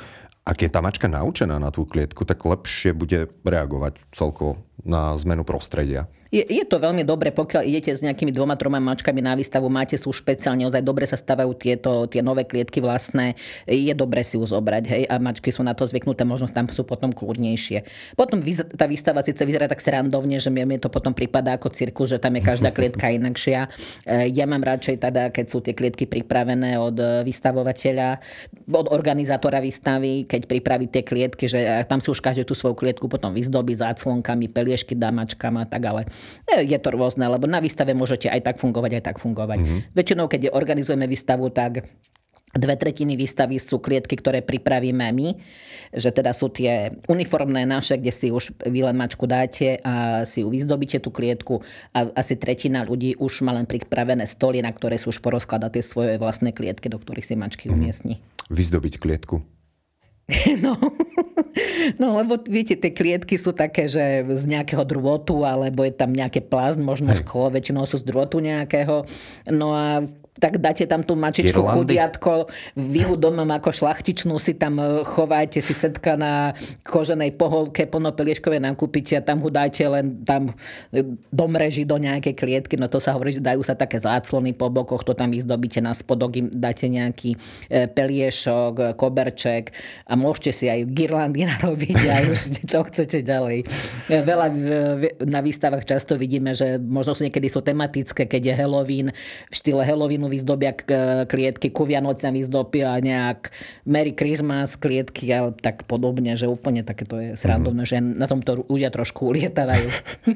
ak 0.50 0.66
je 0.66 0.70
tá 0.72 0.82
mačka 0.82 1.06
naučená 1.06 1.62
na 1.62 1.70
tú 1.70 1.86
klietku, 1.86 2.26
tak 2.26 2.42
lepšie 2.42 2.98
bude 2.98 3.30
reagovať 3.46 4.02
celkovo 4.18 4.66
na 4.82 5.14
zmenu 5.22 5.46
prostredia. 5.46 6.10
Je, 6.30 6.46
je 6.46 6.62
to 6.62 6.78
veľmi 6.78 7.02
dobre, 7.02 7.34
pokiaľ 7.34 7.66
idete 7.66 7.90
s 7.90 8.06
nejakými 8.06 8.30
dvoma, 8.30 8.54
troma 8.54 8.78
mačkami 8.78 9.18
na 9.18 9.34
výstavu, 9.34 9.66
máte 9.66 9.98
sú 9.98 10.14
špeciálne, 10.14 10.62
ozaj 10.70 10.86
dobre 10.86 11.10
sa 11.10 11.18
stavajú 11.18 11.58
tieto, 11.58 12.06
tie 12.06 12.22
nové 12.22 12.46
klietky 12.46 12.78
vlastné, 12.78 13.34
je 13.66 13.90
dobre 13.98 14.22
si 14.22 14.38
ju 14.38 14.46
zobrať, 14.46 14.84
hej, 14.86 15.04
a 15.10 15.18
mačky 15.18 15.50
sú 15.50 15.66
na 15.66 15.74
to 15.74 15.90
zvyknuté, 15.90 16.30
možno 16.30 16.46
tam 16.46 16.70
sú 16.70 16.86
potom 16.86 17.10
kľudnejšie. 17.10 17.82
Potom 18.14 18.46
tá 18.78 18.86
výstava 18.86 19.26
síce 19.26 19.42
vyzerá 19.42 19.66
tak 19.66 19.82
srandovne, 19.82 20.38
že 20.38 20.54
mi 20.54 20.62
to 20.78 20.94
potom 20.94 21.18
prípada 21.18 21.58
ako 21.58 21.74
cirkus, 21.74 22.14
že 22.14 22.22
tam 22.22 22.38
je 22.38 22.46
každá 22.46 22.70
klietka 22.70 23.10
inakšia. 23.18 23.66
E, 24.06 24.30
ja 24.30 24.46
mám 24.46 24.62
radšej 24.62 25.02
teda, 25.02 25.34
keď 25.34 25.46
sú 25.50 25.66
tie 25.66 25.74
klietky 25.74 26.06
pripravené 26.06 26.78
od 26.78 27.26
vystavovateľa, 27.26 28.22
od 28.70 28.88
organizátora 28.94 29.58
výstavy, 29.58 30.30
keď 30.30 30.46
pripraví 30.46 30.94
tie 30.94 31.02
klietky, 31.02 31.50
že 31.50 31.66
tam 31.90 31.98
si 31.98 32.14
už 32.14 32.22
každý 32.22 32.46
tú 32.46 32.54
svoju 32.54 32.78
klietku 32.78 33.10
potom 33.10 33.34
vyzdobí 33.34 33.74
záclonkami, 33.74 34.46
peliešky 34.54 34.94
dámačkám 34.94 35.58
a 35.58 35.66
tak, 35.66 35.82
ale 35.90 36.06
je 36.50 36.78
to 36.80 36.90
rôzne, 36.92 37.26
lebo 37.26 37.46
na 37.46 37.62
výstave 37.64 37.96
môžete 37.96 38.28
aj 38.30 38.42
tak 38.46 38.56
fungovať, 38.58 38.92
aj 39.00 39.04
tak 39.14 39.18
fungovať. 39.22 39.60
Mm-hmm. 39.60 39.80
Väčšinou, 39.94 40.26
keď 40.26 40.42
organizujeme 40.52 41.06
výstavu, 41.06 41.52
tak 41.52 41.86
Dve 42.50 42.82
tretiny 42.82 43.14
výstavy 43.14 43.62
sú 43.62 43.78
klietky, 43.78 44.18
ktoré 44.18 44.42
pripravíme 44.42 45.14
my, 45.14 45.38
že 45.94 46.10
teda 46.10 46.34
sú 46.34 46.50
tie 46.50 46.90
uniformné 47.06 47.62
naše, 47.70 48.02
kde 48.02 48.10
si 48.10 48.34
už 48.34 48.58
vy 48.66 48.90
len 48.90 48.98
mačku 48.98 49.30
dáte 49.30 49.78
a 49.86 50.26
si 50.26 50.42
ju 50.42 50.50
vyzdobíte 50.50 50.98
tú 50.98 51.14
klietku 51.14 51.62
a 51.94 52.10
asi 52.18 52.34
tretina 52.42 52.82
ľudí 52.82 53.14
už 53.22 53.46
má 53.46 53.54
len 53.54 53.70
pripravené 53.70 54.26
stoly, 54.26 54.66
na 54.66 54.74
ktoré 54.74 54.98
sú 54.98 55.14
už 55.14 55.22
porozkladaté 55.22 55.86
svoje 55.86 56.18
vlastné 56.18 56.50
klietky, 56.50 56.90
do 56.90 56.98
ktorých 56.98 57.30
si 57.30 57.38
mačky 57.38 57.70
mhm. 57.70 57.74
umiestni. 57.78 58.16
Vyzdobiť 58.50 58.98
klietku. 58.98 59.46
No, 60.64 60.78
no 61.98 62.08
lebo 62.22 62.38
viete, 62.46 62.78
tie 62.78 62.94
klietky 62.94 63.36
sú 63.36 63.52
také, 63.52 63.90
že 63.90 64.22
z 64.30 64.44
nejakého 64.46 64.86
drôtu, 64.86 65.42
alebo 65.42 65.82
je 65.82 65.94
tam 65.94 66.14
nejaké 66.14 66.46
plast, 66.46 66.78
možno 66.78 67.12
sklo, 67.18 67.50
väčšinou 67.50 67.90
sú 67.90 67.98
z 67.98 68.06
drôtu 68.06 68.38
nejakého. 68.38 69.10
No 69.50 69.74
a 69.74 70.06
tak 70.40 70.58
dáte 70.58 70.88
tam 70.88 71.04
tú 71.04 71.20
mačičku 71.20 71.60
Irlandy. 71.60 71.76
chudiatko, 71.76 72.48
vy 72.80 73.02
ho 73.04 73.20
doma 73.20 73.44
ako 73.60 73.76
šlachtičnú 73.76 74.40
si 74.40 74.56
tam 74.56 74.80
e, 74.80 75.04
chovajte 75.04 75.60
si 75.60 75.76
setka 75.76 76.16
na 76.16 76.56
koženej 76.88 77.36
pohovke 77.36 77.84
plnopelieškové 77.86 78.64
nakúpite 78.64 79.20
a 79.20 79.22
tam 79.22 79.44
ho 79.44 79.52
dáte 79.52 79.84
len 79.84 80.24
tam 80.24 80.56
e, 80.96 81.04
do 81.86 81.98
nejakej 82.00 82.34
klietky, 82.40 82.80
no 82.80 82.88
to 82.88 83.04
sa 83.04 83.12
hovorí, 83.12 83.36
že 83.36 83.44
dajú 83.44 83.60
sa 83.62 83.76
také 83.76 84.00
záclony 84.00 84.56
po 84.56 84.72
bokoch, 84.72 85.04
to 85.04 85.12
tam 85.12 85.36
vyzdobíte 85.36 85.84
na 85.84 85.92
spodok, 85.92 86.40
im 86.40 86.48
dáte 86.48 86.88
nejaký 86.88 87.36
e, 87.68 87.88
peliešok, 87.92 88.96
koberček 88.96 89.76
a 90.08 90.16
môžete 90.16 90.52
si 90.56 90.66
aj 90.72 90.88
girlandy 90.96 91.44
narobiť 91.52 92.00
a 92.08 92.16
už 92.32 92.40
čo 92.72 92.88
chcete 92.88 93.28
ďalej. 93.28 93.68
Veľa 94.08 94.48
na 95.28 95.44
výstavách 95.44 95.84
často 95.84 96.16
vidíme, 96.16 96.56
že 96.56 96.80
možno 96.80 97.20
sú 97.20 97.28
niekedy 97.28 97.52
sú 97.52 97.60
tematické, 97.60 98.24
keď 98.24 98.42
je 98.42 98.54
Halloween, 98.56 99.08
v 99.50 99.54
štýle 99.54 99.84
Halloweenu 99.84 100.29
vyzdobia 100.30 100.72
klietky, 101.26 101.74
ku 101.74 101.84
Vianociam 101.84 102.32
vyzdobia 102.32 102.96
nejak 103.02 103.50
Merry 103.90 104.14
Christmas 104.14 104.78
klietky 104.78 105.28
a 105.34 105.50
tak 105.52 105.90
podobne, 105.90 106.38
že 106.38 106.46
úplne 106.46 106.86
takéto 106.86 107.18
je 107.18 107.34
srandovné, 107.36 107.84
mm. 107.84 107.90
že 107.90 107.98
na 108.00 108.30
tomto 108.30 108.70
ľudia 108.70 108.94
trošku 108.94 109.34
ulietavajú. 109.34 109.90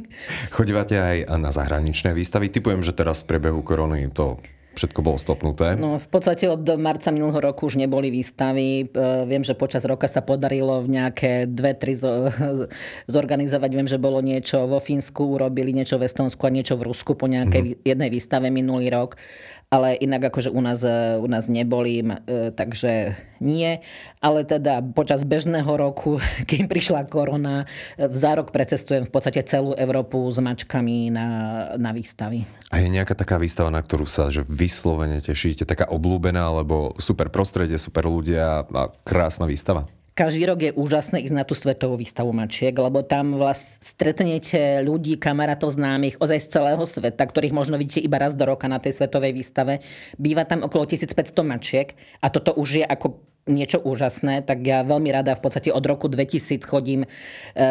Chodívate 0.57 0.97
aj 0.97 1.17
na 1.37 1.53
zahraničné 1.53 2.11
výstavy? 2.17 2.49
Typujem, 2.49 2.81
že 2.81 2.91
teraz 2.91 3.21
v 3.21 3.37
priebehu 3.37 3.61
korony 3.61 4.09
to 4.09 4.41
všetko 4.73 4.99
bolo 5.05 5.17
stopnuté? 5.21 5.77
No, 5.77 6.01
v 6.01 6.07
podstate 6.09 6.49
od 6.49 6.65
marca 6.81 7.13
minulého 7.13 7.39
roku 7.39 7.69
už 7.69 7.77
neboli 7.77 8.09
výstavy. 8.09 8.89
E, 8.89 8.95
viem, 9.29 9.45
že 9.45 9.53
počas 9.53 9.85
roka 9.85 10.09
sa 10.09 10.25
podarilo 10.25 10.81
v 10.81 10.99
nejaké 10.99 11.45
dve, 11.45 11.77
tri 11.77 11.93
zorganizovať. 13.15 13.69
Viem, 13.69 13.87
že 13.87 14.01
bolo 14.01 14.19
niečo 14.19 14.65
vo 14.65 14.81
Fínsku, 14.81 15.37
urobili 15.37 15.71
niečo 15.71 16.01
v 16.01 16.09
Estonsku 16.09 16.41
a 16.49 16.51
niečo 16.51 16.75
v 16.75 16.89
Rusku 16.89 17.13
po 17.13 17.29
nejakej 17.29 17.61
mm-hmm. 17.61 17.85
jednej 17.85 18.09
výstave 18.09 18.49
minulý 18.49 18.89
rok 18.89 19.15
ale 19.73 19.97
inak 19.97 20.29
akože 20.29 20.53
u 20.53 20.61
nás, 20.61 20.85
e, 20.85 21.17
u 21.17 21.25
nás 21.25 21.49
neboli, 21.49 22.05
e, 22.05 22.53
takže 22.53 23.17
nie. 23.41 23.81
Ale 24.21 24.45
teda 24.45 24.85
počas 24.93 25.25
bežného 25.25 25.73
roku, 25.73 26.21
kým 26.49 26.69
prišla 26.69 27.09
korona, 27.09 27.65
e, 27.97 28.05
v 28.05 28.13
zárok 28.13 28.53
precestujem 28.53 29.09
v 29.09 29.11
podstate 29.11 29.41
celú 29.41 29.73
Európu 29.73 30.21
s 30.29 30.37
mačkami 30.37 31.09
na, 31.09 31.27
na 31.81 31.89
výstavy. 31.89 32.45
A 32.69 32.85
je 32.85 32.93
nejaká 32.93 33.17
taká 33.17 33.41
výstava, 33.41 33.73
na 33.73 33.81
ktorú 33.81 34.05
sa 34.05 34.29
že 34.29 34.45
vyslovene 34.45 35.17
tešíte, 35.17 35.65
taká 35.65 35.89
oblúbená, 35.89 36.53
alebo 36.53 36.93
super 37.01 37.33
prostredie, 37.33 37.81
super 37.81 38.05
ľudia 38.05 38.69
a 38.69 38.93
krásna 39.01 39.49
výstava? 39.49 39.89
Každý 40.13 40.45
rok 40.45 40.59
je 40.61 40.71
úžasné 40.77 41.25
ísť 41.25 41.35
na 41.35 41.45
tú 41.45 41.57
svetovú 41.57 41.97
výstavu 41.97 42.29
mačiek, 42.29 42.73
lebo 42.73 43.01
tam 43.01 43.37
vlastne 43.37 43.81
stretnete 43.81 44.85
ľudí, 44.85 45.17
kamarátov 45.17 45.73
známych 45.73 46.21
ozaj 46.21 46.39
z 46.39 46.47
celého 46.53 46.83
sveta, 46.85 47.25
ktorých 47.25 47.53
možno 47.53 47.81
vidíte 47.81 48.05
iba 48.05 48.21
raz 48.21 48.37
do 48.37 48.45
roka 48.45 48.69
na 48.69 48.77
tej 48.77 48.93
svetovej 48.93 49.33
výstave. 49.33 49.81
Býva 50.21 50.45
tam 50.45 50.61
okolo 50.61 50.85
1500 50.85 51.17
mačiek 51.41 51.97
a 52.21 52.29
toto 52.29 52.53
už 52.53 52.81
je 52.81 52.85
ako 52.85 53.33
niečo 53.43 53.83
úžasné, 53.83 54.47
tak 54.47 54.63
ja 54.63 54.87
veľmi 54.87 55.11
rada 55.11 55.35
v 55.35 55.43
podstate 55.43 55.67
od 55.67 55.83
roku 55.83 56.07
2000 56.07 56.63
chodím, 56.63 57.03
e, 57.03 57.07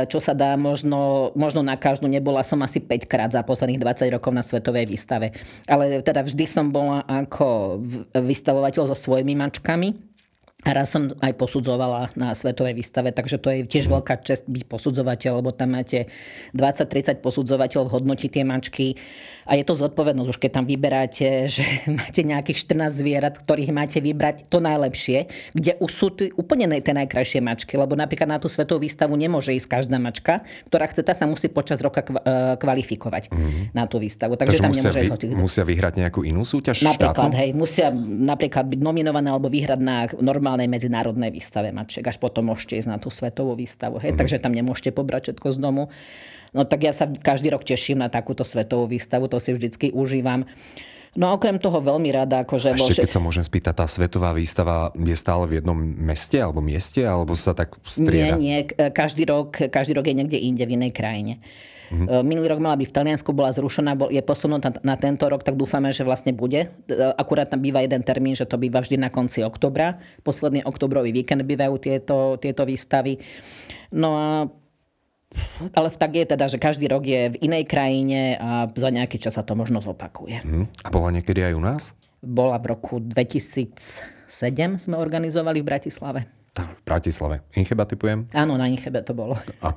čo 0.05 0.20
sa 0.20 0.37
dá, 0.37 0.52
možno, 0.61 1.33
možno 1.33 1.64
na 1.64 1.81
každú, 1.81 2.12
nebola 2.12 2.44
som 2.44 2.61
asi 2.61 2.76
5 2.76 3.09
krát 3.09 3.33
za 3.33 3.40
posledných 3.40 3.81
20 3.81 4.12
rokov 4.12 4.37
na 4.37 4.44
svetovej 4.44 4.85
výstave. 4.85 5.33
Ale 5.64 6.05
teda 6.05 6.28
vždy 6.28 6.44
som 6.44 6.68
bola 6.68 7.09
ako 7.09 7.81
vystavovateľ 8.12 8.92
so 8.92 8.96
svojimi 8.96 9.33
mačkami 9.33 10.12
A 10.62 10.79
raz 10.79 10.94
som 10.94 11.11
aj 11.18 11.35
posudzovala 11.35 12.14
na 12.14 12.38
svetovej 12.38 12.79
výstave, 12.79 13.11
takže 13.11 13.42
to 13.42 13.51
je 13.51 13.66
tiež 13.66 13.90
veľká 13.90 14.22
čest 14.22 14.46
byť 14.46 14.70
posudzovateľ, 14.70 15.42
lebo 15.42 15.51
tam 15.51 15.75
máte 15.75 16.07
20-30 16.55 17.18
posudzovateľov, 17.18 17.90
hodnotí 17.90 18.31
tie 18.31 18.46
mačky 18.46 18.94
a 19.48 19.59
je 19.59 19.64
to 19.66 19.74
zodpovednosť, 19.74 20.28
už 20.31 20.38
keď 20.38 20.50
tam 20.62 20.64
vyberáte, 20.70 21.26
že 21.59 21.64
máte 21.90 22.22
nejakých 22.22 22.62
14 22.62 23.02
zvierat, 23.02 23.35
ktorých 23.42 23.74
máte 23.74 23.98
vybrať 23.98 24.46
to 24.46 24.62
najlepšie, 24.62 25.26
kde 25.50 25.72
už 25.83 25.90
sú 25.90 26.09
t- 26.14 26.31
úplne 26.38 26.70
tie 26.78 26.94
najkrajšie 26.94 27.42
mačky, 27.42 27.74
lebo 27.74 27.98
napríklad 27.98 28.31
na 28.31 28.38
tú 28.38 28.46
svetovú 28.46 28.87
výstavu 28.87 29.18
nemôže 29.18 29.50
ísť 29.52 29.66
každá 29.66 29.98
mačka, 29.98 30.46
ktorá 30.70 30.87
chce, 30.87 31.02
tá 31.02 31.12
sa 31.12 31.26
musí 31.26 31.50
počas 31.50 31.83
roka 31.83 32.07
e, 32.07 32.57
kvalifikovať 32.57 33.28
mm-hmm. 33.35 33.74
na 33.74 33.85
tú 33.90 33.98
výstavu. 33.98 34.38
Takže, 34.38 34.62
Takže 34.62 34.62
tam 34.62 34.72
musia, 34.72 34.90
vy, 34.94 35.35
musia 35.35 35.64
vyhrať 35.66 35.92
nejakú 35.98 36.22
inú 36.22 36.46
súťaž 36.46 36.87
Napríklad, 36.87 37.35
štátnu? 37.35 37.40
hej, 37.42 37.50
musia 37.52 37.90
napríklad 38.05 38.70
byť 38.70 38.81
nominované 38.81 39.28
alebo 39.28 39.50
vyhrať 39.50 39.81
na 39.83 40.07
normálne 40.22 40.52
normálnej 40.52 40.68
medzinárodnej 40.68 41.31
výstave 41.33 41.72
mačiek. 41.72 42.05
Až 42.05 42.20
potom 42.20 42.52
môžete 42.52 42.76
ísť 42.76 42.90
na 42.92 42.98
tú 43.00 43.09
svetovú 43.09 43.57
výstavu. 43.57 43.96
Hej? 44.05 44.12
Mm. 44.14 44.18
Takže 44.20 44.37
tam 44.37 44.52
nemôžete 44.52 44.92
pobrať 44.92 45.33
všetko 45.33 45.48
z 45.48 45.59
domu. 45.59 45.88
No 46.52 46.68
tak 46.68 46.84
ja 46.84 46.92
sa 46.92 47.08
každý 47.08 47.48
rok 47.48 47.64
teším 47.64 48.04
na 48.04 48.12
takúto 48.12 48.44
svetovú 48.44 48.84
výstavu, 48.88 49.28
to 49.28 49.40
si 49.40 49.56
vždycky 49.56 49.88
užívam. 49.92 50.44
No 51.12 51.28
a 51.28 51.36
okrem 51.36 51.60
toho 51.60 51.84
veľmi 51.84 52.08
rada... 52.08 52.40
Akože 52.40 52.72
Ešte 52.72 53.04
keď 53.04 53.12
sa 53.12 53.20
môžem 53.20 53.44
spýtať, 53.44 53.84
tá 53.84 53.84
svetová 53.84 54.32
výstava 54.32 54.88
je 54.96 55.12
stále 55.12 55.44
v 55.44 55.60
jednom 55.60 55.76
meste 55.76 56.40
alebo 56.40 56.64
mieste, 56.64 57.04
alebo 57.04 57.36
sa 57.36 57.52
tak 57.52 57.76
strieda? 57.84 58.40
Nie, 58.40 58.64
nie. 58.64 58.90
Každý 58.92 59.28
rok, 59.28 59.68
každý 59.68 59.92
rok 59.92 60.08
je 60.08 60.16
niekde 60.16 60.40
inde, 60.40 60.64
v 60.64 60.80
inej 60.80 60.92
krajine. 60.96 61.44
Mm-hmm. 61.92 62.24
Minulý 62.24 62.56
rok 62.56 62.64
mala 62.64 62.80
byť 62.80 62.88
v 62.88 62.96
Taliansku, 62.96 63.36
bola 63.36 63.52
zrušená, 63.52 63.92
je 64.08 64.24
posunutá 64.24 64.72
na 64.80 64.96
tento 64.96 65.28
rok, 65.28 65.44
tak 65.44 65.60
dúfame, 65.60 65.92
že 65.92 66.08
vlastne 66.08 66.32
bude. 66.32 66.72
E, 66.88 66.96
akurát 67.20 67.52
tam 67.52 67.60
býva 67.60 67.84
jeden 67.84 68.00
termín, 68.00 68.32
že 68.32 68.48
to 68.48 68.56
býva 68.56 68.80
vždy 68.80 68.96
na 68.96 69.12
konci 69.12 69.44
oktobra. 69.44 70.00
Posledný 70.24 70.64
oktobrový 70.64 71.12
víkend 71.12 71.44
bývajú 71.44 71.76
tieto, 71.76 72.40
tieto 72.40 72.64
výstavy. 72.64 73.20
No 73.92 74.16
a 74.16 74.26
ale 75.76 75.88
tak 75.94 76.12
je 76.16 76.24
teda, 76.28 76.46
že 76.48 76.58
každý 76.60 76.86
rok 76.88 77.04
je 77.04 77.32
v 77.32 77.36
inej 77.40 77.64
krajine 77.68 78.36
a 78.36 78.68
za 78.68 78.90
nejaký 78.92 79.16
čas 79.20 79.36
sa 79.36 79.44
to 79.44 79.56
možno 79.56 79.80
zopakuje. 79.80 80.44
Mm. 80.44 80.66
A 80.84 80.88
bola 80.88 81.08
niekedy 81.14 81.40
aj 81.42 81.54
u 81.56 81.62
nás? 81.62 81.82
Bola 82.22 82.56
v 82.60 82.74
roku 82.76 83.02
2007 83.02 84.28
sme 84.78 84.96
organizovali 84.96 85.60
v 85.60 85.66
Bratislave. 85.66 86.20
v 86.54 86.82
Bratislave. 86.84 87.42
Incheba 87.56 87.88
typujem? 87.88 88.28
Áno, 88.36 88.54
na 88.60 88.68
Inchebe 88.68 89.00
to 89.02 89.16
bolo. 89.16 89.34
A, 89.64 89.72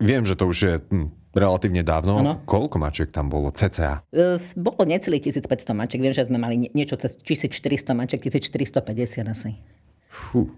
Viem, 0.00 0.24
že 0.24 0.32
to 0.32 0.48
už 0.48 0.58
je 0.64 0.74
hm, 0.80 1.36
relatívne 1.36 1.84
dávno. 1.84 2.16
Ano. 2.16 2.34
Koľko 2.48 2.80
mačiek 2.80 3.12
tam 3.12 3.28
bolo 3.28 3.52
cca? 3.52 4.00
E, 4.08 4.40
bolo 4.56 4.80
necelých 4.88 5.28
1500 5.28 5.76
mačiek. 5.76 6.00
Viem, 6.00 6.16
že 6.16 6.24
sme 6.24 6.40
mali 6.40 6.72
niečo 6.72 6.96
cez 6.96 7.20
1400 7.20 7.92
mačiek, 7.92 8.16
1450 8.16 9.28
asi. 9.28 9.60
Fú. 10.08 10.48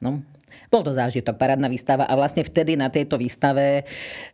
No, 0.00 0.24
bol 0.72 0.82
to 0.84 0.92
zážitok, 0.94 1.36
parádna 1.36 1.68
výstava 1.68 2.08
a 2.08 2.14
vlastne 2.16 2.42
vtedy 2.42 2.76
na 2.78 2.88
tejto 2.88 3.20
výstave 3.20 3.84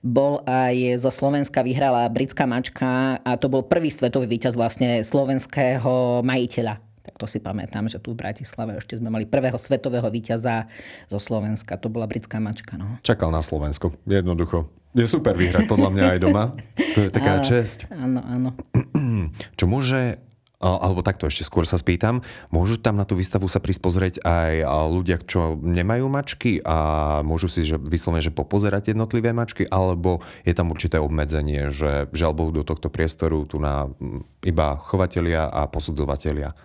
bol 0.00 0.42
aj 0.46 1.02
zo 1.02 1.10
Slovenska 1.10 1.64
vyhrala 1.66 2.06
britská 2.10 2.46
mačka 2.46 3.18
a 3.22 3.30
to 3.40 3.50
bol 3.50 3.66
prvý 3.66 3.90
svetový 3.90 4.30
víťaz 4.30 4.54
vlastne 4.54 5.02
slovenského 5.02 6.22
majiteľa 6.22 6.88
tak 7.08 7.16
to 7.16 7.24
si 7.24 7.40
pamätám, 7.40 7.88
že 7.88 7.96
tu 8.04 8.12
v 8.12 8.20
Bratislave 8.20 8.76
ešte 8.76 9.00
sme 9.00 9.08
mali 9.08 9.24
prvého 9.24 9.56
svetového 9.56 10.04
víťaza 10.12 10.68
zo 11.08 11.16
Slovenska. 11.16 11.80
To 11.80 11.88
bola 11.88 12.04
britská 12.04 12.36
mačka. 12.36 12.76
No. 12.76 13.00
Čakal 13.00 13.32
na 13.32 13.40
Slovensko. 13.40 13.96
Jednoducho. 14.04 14.68
Je 14.92 15.08
super 15.08 15.32
vyhrať 15.32 15.64
podľa 15.64 15.88
mňa 15.88 16.04
aj 16.04 16.18
doma. 16.20 16.52
To 16.76 16.98
je 17.00 17.08
taká 17.08 17.32
áno, 17.40 17.48
česť. 17.48 17.88
Áno, 17.88 18.20
áno. 18.20 18.50
Čo 19.58 19.64
môže 19.64 20.20
alebo 20.58 21.06
takto 21.06 21.30
ešte 21.30 21.46
skôr 21.46 21.62
sa 21.70 21.78
spýtam, 21.78 22.26
môžu 22.50 22.82
tam 22.82 22.98
na 22.98 23.06
tú 23.06 23.14
výstavu 23.14 23.46
sa 23.46 23.62
prispozrieť 23.62 24.26
aj 24.26 24.66
ľudia, 24.90 25.22
čo 25.22 25.54
nemajú 25.54 26.10
mačky 26.10 26.58
a 26.66 27.20
môžu 27.22 27.46
si 27.46 27.62
že 27.62 27.78
vyslovene, 27.78 28.22
že 28.22 28.34
popozerať 28.34 28.90
jednotlivé 28.90 29.30
mačky, 29.30 29.70
alebo 29.70 30.18
je 30.42 30.54
tam 30.58 30.74
určité 30.74 30.98
obmedzenie, 30.98 31.70
že 31.70 32.10
žiaľ 32.10 32.32
Bohu 32.34 32.50
do 32.50 32.66
tohto 32.66 32.90
priestoru 32.90 33.46
tu 33.46 33.62
na 33.62 33.86
iba 34.42 34.74
chovatelia 34.82 35.46
a 35.46 35.70
posudzovatelia? 35.70 36.58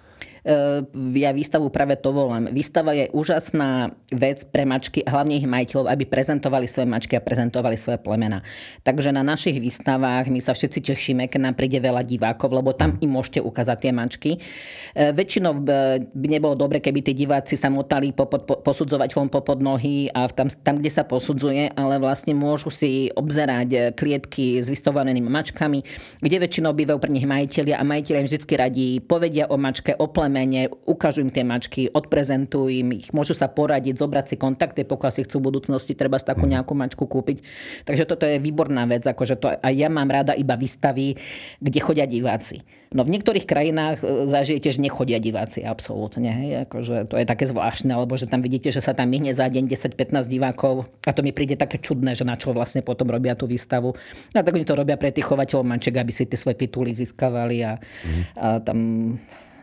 E, 0.43 0.83
ja 1.15 1.31
výstavu 1.31 1.71
práve 1.71 1.95
to 1.95 2.11
volám. 2.11 2.51
Výstava 2.51 2.91
je 2.91 3.07
úžasná 3.15 3.95
vec 4.11 4.43
pre 4.43 4.67
mačky, 4.67 4.99
hlavne 5.07 5.39
ich 5.39 5.47
majiteľov, 5.47 5.87
aby 5.87 6.03
prezentovali 6.03 6.67
svoje 6.67 6.87
mačky 6.91 7.15
a 7.15 7.23
prezentovali 7.23 7.79
svoje 7.79 7.97
plemena. 8.03 8.43
Takže 8.83 9.15
na 9.15 9.23
našich 9.23 9.55
výstavách 9.55 10.27
my 10.27 10.43
sa 10.43 10.51
všetci 10.51 10.79
tešíme, 10.83 11.31
keď 11.31 11.39
nám 11.49 11.55
príde 11.55 11.79
veľa 11.79 12.03
divákov, 12.03 12.51
lebo 12.51 12.75
tam 12.75 12.99
im 12.99 13.11
môžete 13.15 13.39
ukázať 13.39 13.77
tie 13.87 13.91
mačky. 13.95 14.31
E, 14.35 15.15
väčšinou 15.15 15.63
by 16.11 16.27
nebolo 16.27 16.59
dobre, 16.59 16.83
keby 16.83 16.99
tí 16.99 17.15
diváci 17.15 17.55
sa 17.55 17.71
motali 17.71 18.11
po, 18.11 18.27
po, 18.27 18.43
po, 18.43 18.59
posudzovateľom 18.59 19.31
popod 19.31 19.63
nohy 19.63 20.11
a 20.11 20.27
tam, 20.27 20.51
tam, 20.51 20.83
kde 20.83 20.91
sa 20.91 21.07
posudzuje, 21.07 21.71
ale 21.71 21.95
vlastne 22.03 22.35
môžu 22.35 22.67
si 22.67 23.07
obzerať 23.15 23.95
klietky 23.95 24.59
s 24.59 24.67
vystovanými 24.67 25.23
mačkami, 25.23 25.79
kde 26.19 26.37
väčšinou 26.43 26.75
bývajú 26.75 26.99
pre 26.99 27.11
nich 27.15 27.23
majiteľia 27.23 27.79
a 27.79 27.87
majiteľia 27.87 28.21
im 28.21 28.27
vždy 28.27 28.55
radí 28.59 28.87
povedia 28.99 29.47
o 29.47 29.55
mačke, 29.55 29.95
o 29.95 30.09
plemene, 30.11 30.32
plemene, 30.33 30.73
ukážu 30.89 31.21
im 31.21 31.29
tie 31.29 31.45
mačky, 31.45 31.93
odprezentujú 31.93 32.73
im 32.73 32.97
ich, 32.97 33.13
môžu 33.13 33.37
sa 33.37 33.45
poradiť, 33.45 34.01
zobrať 34.01 34.33
si 34.33 34.35
kontakty, 34.41 34.81
pokiaľ 34.81 35.11
si 35.13 35.21
chcú 35.29 35.37
v 35.37 35.53
budúcnosti 35.53 35.93
treba 35.93 36.17
takú 36.17 36.49
mhm. 36.49 36.57
nejakú 36.57 36.73
mačku 36.73 37.05
kúpiť. 37.05 37.45
Takže 37.85 38.09
toto 38.09 38.25
je 38.25 38.41
výborná 38.41 38.89
vec, 38.89 39.05
akože 39.05 39.37
to 39.37 39.53
aj 39.53 39.73
ja 39.77 39.93
mám 39.93 40.09
rada 40.09 40.33
iba 40.33 40.57
výstavy, 40.57 41.13
kde 41.61 41.79
chodia 41.85 42.09
diváci. 42.09 42.65
No 42.93 43.01
v 43.01 43.09
niektorých 43.17 43.49
krajinách 43.49 44.05
e, 44.05 44.29
zažijete, 44.29 44.69
že 44.69 44.77
nechodia 44.77 45.17
diváci 45.17 45.65
absolútne. 45.65 46.29
Hej? 46.29 46.69
Akože 46.69 47.09
to 47.09 47.17
je 47.17 47.25
také 47.25 47.49
zvláštne, 47.49 47.89
alebo 47.89 48.13
že 48.21 48.29
tam 48.29 48.45
vidíte, 48.45 48.69
že 48.69 48.85
sa 48.85 48.93
tam 48.93 49.09
myhne 49.09 49.33
za 49.33 49.49
deň 49.49 49.65
10-15 49.65 50.29
divákov 50.29 50.85
a 51.01 51.09
to 51.09 51.25
mi 51.25 51.33
príde 51.33 51.57
také 51.57 51.81
čudné, 51.81 52.13
že 52.13 52.21
na 52.21 52.37
čo 52.37 52.53
vlastne 52.53 52.85
potom 52.85 53.09
robia 53.09 53.33
tú 53.33 53.49
výstavu. 53.49 53.97
No 53.97 54.37
tak 54.37 54.53
oni 54.53 54.61
to 54.61 54.77
robia 54.77 54.93
pre 54.93 55.09
tých 55.09 55.25
chovateľov 55.25 55.65
manček, 55.65 55.97
aby 55.97 56.13
si 56.13 56.29
tie 56.29 56.37
svoje 56.37 56.69
tituly 56.69 56.93
získavali 56.93 57.65
a, 57.65 57.81
mm. 57.81 58.21
a 58.37 58.47
tam 58.61 58.77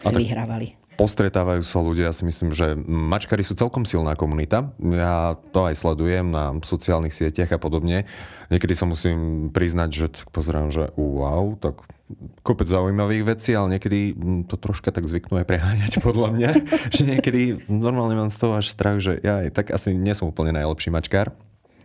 si 0.00 0.14
vyhrávali 0.16 0.80
postretávajú 1.00 1.64
sa 1.64 1.80
ľudia, 1.80 2.12
ja 2.12 2.14
si 2.14 2.28
myslím, 2.28 2.52
že 2.52 2.76
mačkari 2.84 3.40
sú 3.40 3.56
celkom 3.56 3.88
silná 3.88 4.12
komunita. 4.12 4.68
Ja 4.76 5.40
to 5.48 5.64
aj 5.64 5.80
sledujem 5.80 6.28
na 6.28 6.52
sociálnych 6.60 7.16
sieťach 7.16 7.56
a 7.56 7.62
podobne. 7.62 8.04
Niekedy 8.52 8.76
sa 8.76 8.84
musím 8.84 9.48
priznať, 9.48 9.88
že 9.96 10.06
pozerám, 10.28 10.68
že 10.68 10.92
wow, 11.00 11.56
tak 11.56 11.88
kopec 12.44 12.68
zaujímavých 12.68 13.32
vecí, 13.32 13.56
ale 13.56 13.80
niekedy 13.80 14.12
to 14.44 14.60
troška 14.60 14.92
tak 14.92 15.08
zvyknú 15.08 15.40
aj 15.40 15.48
preháňať 15.48 15.92
podľa 16.06 16.36
mňa, 16.36 16.50
že 16.92 17.02
niekedy 17.08 17.64
normálne 17.72 18.20
mám 18.20 18.28
z 18.28 18.36
toho 18.36 18.60
až 18.60 18.68
strach, 18.68 19.00
že 19.00 19.16
ja 19.24 19.40
tak 19.48 19.72
asi 19.72 19.96
nie 19.96 20.12
som 20.12 20.28
úplne 20.28 20.52
najlepší 20.52 20.92
mačkár. 20.92 21.32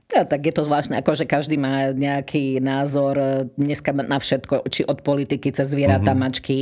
Tak 0.06 0.38
je 0.38 0.54
to 0.54 0.62
zvláštne, 0.62 1.02
akože 1.02 1.26
každý 1.26 1.58
má 1.58 1.90
nejaký 1.90 2.62
názor 2.62 3.18
e, 3.18 3.50
dneska 3.58 3.90
na 3.90 4.22
všetko, 4.22 4.70
či 4.70 4.86
od 4.86 5.02
politiky 5.02 5.50
cez 5.50 5.74
zvieratá, 5.74 6.14
mm-hmm. 6.14 6.22
mačky, 6.22 6.58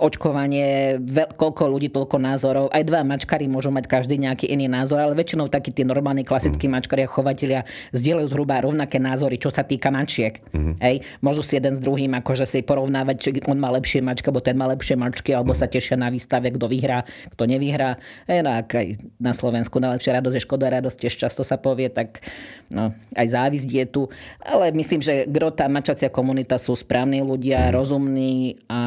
očkovanie, 0.00 0.96
veľ, 1.04 1.36
koľko 1.36 1.76
ľudí, 1.76 1.92
toľko 1.92 2.16
názorov. 2.16 2.66
Aj 2.72 2.80
dva 2.88 3.04
mačkári 3.04 3.52
môžu 3.52 3.68
mať 3.68 3.84
každý 3.84 4.16
nejaký 4.16 4.48
iný 4.48 4.72
názor, 4.72 4.96
ale 4.96 5.12
väčšinou 5.12 5.52
takí 5.52 5.76
tí 5.76 5.84
normálni 5.84 6.24
klasickí 6.24 6.66
mm-hmm. 6.66 6.72
mačkári 6.72 7.02
a 7.04 7.12
chovatelia 7.12 7.60
zdieľajú 7.92 8.32
zhruba 8.32 8.64
rovnaké 8.64 8.96
názory, 8.96 9.36
čo 9.36 9.52
sa 9.52 9.60
týka 9.60 9.92
mačiek. 9.92 10.40
Mm-hmm. 10.56 10.74
Hej, 10.80 11.04
môžu 11.20 11.44
si 11.44 11.60
jeden 11.60 11.76
s 11.76 11.84
druhým 11.84 12.16
akože 12.16 12.48
si 12.48 12.64
porovnávať, 12.64 13.16
či 13.20 13.28
on 13.44 13.60
má 13.60 13.76
lepšie 13.76 14.00
mačky, 14.00 14.32
alebo 14.32 14.40
ten 14.40 14.56
má 14.56 14.72
lepšie 14.72 14.96
mačky, 14.96 15.36
alebo 15.36 15.52
mm-hmm. 15.52 15.68
sa 15.68 15.72
tešia 15.72 16.00
na 16.00 16.08
výstave, 16.08 16.48
kto 16.48 16.64
vyhrá, 16.64 17.04
kto 17.36 17.44
nevyhrá. 17.44 18.00
No, 18.24 18.56
aj 18.56 18.88
na 19.20 19.36
Slovensku 19.36 19.84
najlepšia 19.84 20.16
radosť 20.16 20.36
je 20.40 20.46
škoda 20.48 20.72
radosť, 20.72 20.96
tiež 20.96 21.14
často 21.28 21.44
sa 21.44 21.60
povie, 21.60 21.92
tak 21.92 22.24
no, 22.72 22.85
aj 23.14 23.26
závisť 23.32 23.68
je 23.70 23.84
tu. 23.86 24.02
Ale 24.42 24.74
myslím, 24.74 25.00
že 25.00 25.26
grota 25.26 25.66
mačacia 25.70 26.12
komunita 26.12 26.58
sú 26.60 26.76
správni 26.76 27.24
ľudia, 27.24 27.70
mm. 27.70 27.72
rozumní 27.74 28.60
a, 28.68 28.82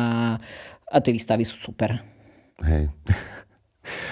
a 0.87 0.97
tie 0.99 1.15
výstavy 1.15 1.43
sú 1.47 1.57
super. 1.57 1.99
Hej. 2.63 2.91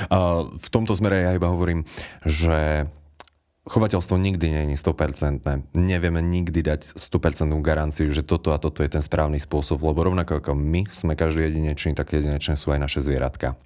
A 0.09 0.41
v 0.41 0.67
tomto 0.73 0.97
smere 0.97 1.21
ja 1.21 1.37
iba 1.37 1.53
hovorím, 1.53 1.85
že 2.25 2.89
chovateľstvo 3.67 4.15
nikdy 4.15 4.45
nie 4.49 4.63
je 4.73 4.79
100%. 4.79 5.43
Nevieme 5.75 6.23
nikdy 6.23 6.63
dať 6.63 6.97
100% 6.97 7.51
garanciu, 7.59 8.09
že 8.15 8.23
toto 8.23 8.55
a 8.55 8.57
toto 8.57 8.81
je 8.81 8.89
ten 8.89 9.03
správny 9.03 9.37
spôsob, 9.37 9.83
lebo 9.83 10.07
rovnako 10.07 10.39
ako 10.39 10.55
my 10.55 10.87
sme 10.87 11.13
každý 11.19 11.51
jedinečný, 11.51 11.93
tak 11.93 12.15
jedinečné 12.15 12.55
sú 12.55 12.71
aj 12.71 12.79
naše 12.81 12.99
zvieratka. 13.03 13.59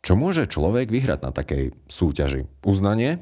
Čo 0.00 0.16
môže 0.16 0.48
človek 0.48 0.88
vyhrať 0.88 1.20
na 1.20 1.30
takej 1.34 1.76
súťaži? 1.84 2.48
Uznanie, 2.64 3.20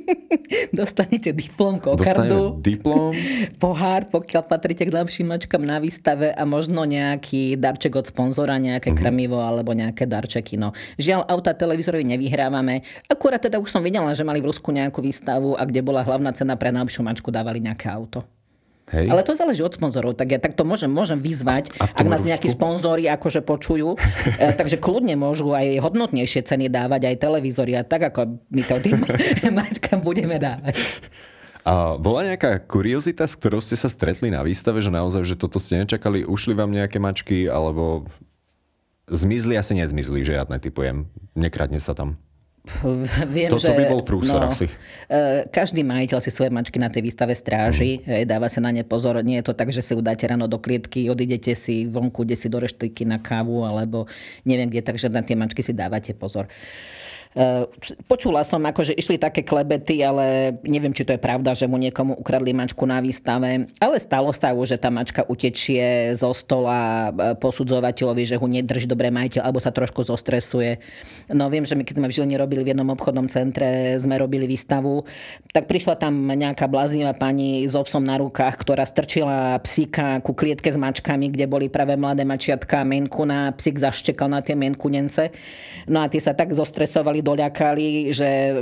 Dostanete 0.78 1.32
diplom, 1.32 1.78
kokardu, 1.78 2.58
diplom. 2.60 3.14
pohár, 3.62 4.08
pokiaľ 4.10 4.42
patríte 4.46 4.84
k 4.88 4.92
lepším 4.92 5.32
mačkám 5.32 5.62
na 5.62 5.78
výstave 5.78 6.32
a 6.32 6.42
možno 6.44 6.84
nejaký 6.84 7.56
darček 7.56 7.96
od 7.96 8.06
sponzora, 8.10 8.58
nejaké 8.58 8.92
mm-hmm. 8.92 9.00
krmivo 9.00 9.38
alebo 9.40 9.72
nejaké 9.72 10.08
darčeky. 10.08 10.58
No. 10.58 10.74
Žiaľ, 10.98 11.28
auta 11.28 11.54
televízorovi 11.54 12.04
nevyhrávame. 12.16 12.84
Akurát 13.08 13.40
teda 13.40 13.60
už 13.62 13.70
som 13.70 13.82
videla, 13.84 14.12
že 14.12 14.26
mali 14.26 14.42
v 14.42 14.50
Rusku 14.50 14.72
nejakú 14.74 15.00
výstavu 15.00 15.54
a 15.56 15.62
kde 15.64 15.84
bola 15.84 16.04
hlavná 16.04 16.34
cena 16.34 16.58
pre 16.58 16.74
najlepšiu 16.74 17.02
mačku, 17.06 17.28
dávali 17.30 17.62
nejaké 17.62 17.88
auto. 17.88 18.26
Hej. 18.90 19.08
Ale 19.08 19.22
to 19.24 19.32
záleží 19.32 19.62
od 19.62 19.72
sponzorov, 19.72 20.18
tak 20.18 20.34
ja 20.34 20.40
takto 20.42 20.66
môžem, 20.66 20.90
môžem 20.90 21.16
vyzvať, 21.16 21.72
A 21.80 21.88
ak 21.88 22.06
nás 22.08 22.20
Rusku? 22.20 22.28
nejakí 22.28 22.48
sponzori 22.52 23.08
akože 23.08 23.40
počujú, 23.40 23.96
e, 24.42 24.52
takže 24.52 24.76
kľudne 24.76 25.16
môžu 25.16 25.54
aj 25.54 25.80
hodnotnejšie 25.80 26.44
ceny 26.44 26.68
dávať, 26.68 27.08
aj 27.08 27.16
televízory 27.22 27.72
a 27.78 27.86
tak, 27.86 28.12
ako 28.12 28.42
my 28.52 28.62
to 28.66 28.76
tým 28.82 29.00
mačkám 29.56 30.02
budeme 30.04 30.36
dávať. 30.36 30.76
A 31.62 31.94
bola 31.94 32.26
nejaká 32.26 32.58
kuriozita, 32.58 33.22
s 33.22 33.38
ktorou 33.38 33.62
ste 33.62 33.78
sa 33.78 33.86
stretli 33.86 34.34
na 34.34 34.42
výstave, 34.42 34.82
že 34.82 34.90
naozaj, 34.90 35.22
že 35.22 35.38
toto 35.38 35.62
ste 35.62 35.78
nečakali, 35.78 36.26
ušli 36.26 36.58
vám 36.58 36.74
nejaké 36.74 36.98
mačky, 36.98 37.46
alebo 37.46 38.10
zmizli, 39.06 39.54
asi 39.54 39.78
nezmizli, 39.78 40.26
žiadne 40.26 40.58
typujem. 40.58 41.06
Nekradne 41.38 41.78
sa 41.78 41.94
tam. 41.94 42.18
Viem, 43.34 43.50
Toto 43.50 43.66
že, 43.66 43.74
by 43.74 43.90
bol 43.90 44.06
prúsor 44.06 44.38
asi. 44.46 44.70
e, 45.10 45.42
Každý 45.50 45.82
majiteľ 45.82 46.22
si 46.22 46.30
svoje 46.30 46.54
mačky 46.54 46.78
na 46.78 46.86
tej 46.86 47.02
výstave 47.02 47.34
stráži, 47.34 47.98
mm. 48.06 48.22
dáva 48.22 48.46
sa 48.46 48.62
na 48.62 48.70
ne 48.70 48.86
pozor. 48.86 49.18
Nie 49.26 49.42
je 49.42 49.50
to 49.50 49.54
tak, 49.58 49.74
že 49.74 49.82
si 49.82 49.98
ju 49.98 50.00
dáte 50.00 50.22
ráno 50.30 50.46
do 50.46 50.62
klietky, 50.62 51.10
odídete 51.10 51.58
si 51.58 51.90
vonku, 51.90 52.22
kde 52.22 52.38
si 52.38 52.46
do 52.46 52.62
reštiky 52.62 53.02
na 53.02 53.18
kávu, 53.18 53.66
alebo 53.66 54.06
neviem 54.46 54.70
kde, 54.70 54.78
takže 54.78 55.10
na 55.10 55.26
tie 55.26 55.34
mačky 55.34 55.58
si 55.58 55.74
dávate 55.74 56.14
pozor. 56.14 56.46
E, 56.46 57.01
Počula 58.12 58.44
som, 58.44 58.60
ako, 58.60 58.92
že 58.92 58.98
išli 58.98 59.16
také 59.16 59.40
klebety, 59.40 60.04
ale 60.04 60.52
neviem, 60.68 60.92
či 60.92 61.00
to 61.00 61.16
je 61.16 61.20
pravda, 61.20 61.56
že 61.56 61.64
mu 61.64 61.80
niekomu 61.80 62.20
ukradli 62.20 62.52
mačku 62.52 62.84
na 62.84 63.00
výstave. 63.00 63.72
Ale 63.80 63.96
stalo 63.96 64.28
sa 64.36 64.52
že 64.52 64.76
tá 64.76 64.92
mačka 64.92 65.24
utečie 65.24 66.12
zo 66.12 66.36
stola 66.36 67.08
e, 67.08 67.32
posudzovateľovi, 67.40 68.22
že 68.28 68.36
ho 68.36 68.44
nedrží 68.44 68.84
dobre 68.84 69.08
majiteľ, 69.08 69.48
alebo 69.48 69.64
sa 69.64 69.72
trošku 69.72 70.04
zostresuje. 70.04 70.76
No 71.32 71.48
viem, 71.48 71.64
že 71.64 71.72
my 71.72 71.88
keď 71.88 72.04
sme 72.04 72.10
v 72.12 72.14
Žiline 72.20 72.36
robili 72.36 72.68
v 72.68 72.76
jednom 72.76 72.92
obchodnom 72.92 73.24
centre, 73.32 73.96
sme 73.96 74.20
robili 74.20 74.44
výstavu, 74.44 75.08
tak 75.56 75.72
prišla 75.72 75.96
tam 75.96 76.28
nejaká 76.28 76.68
bláznivá 76.68 77.16
pani 77.16 77.64
s 77.64 77.72
obsom 77.72 78.04
na 78.04 78.20
rukách, 78.20 78.60
ktorá 78.60 78.84
strčila 78.84 79.56
psíka 79.64 80.20
ku 80.20 80.36
klietke 80.36 80.68
s 80.68 80.76
mačkami, 80.76 81.32
kde 81.32 81.48
boli 81.48 81.72
práve 81.72 81.96
mladé 81.96 82.28
mačiatka, 82.28 82.84
menkuna, 82.84 83.56
psík 83.56 83.80
zaštekal 83.80 84.28
na 84.28 84.44
tie 84.44 84.52
menkunence. 84.52 85.32
No 85.88 86.04
a 86.04 86.12
tie 86.12 86.20
sa 86.20 86.36
tak 86.36 86.52
zostresovali, 86.52 87.21
doľakali, 87.22 88.10
že 88.10 88.60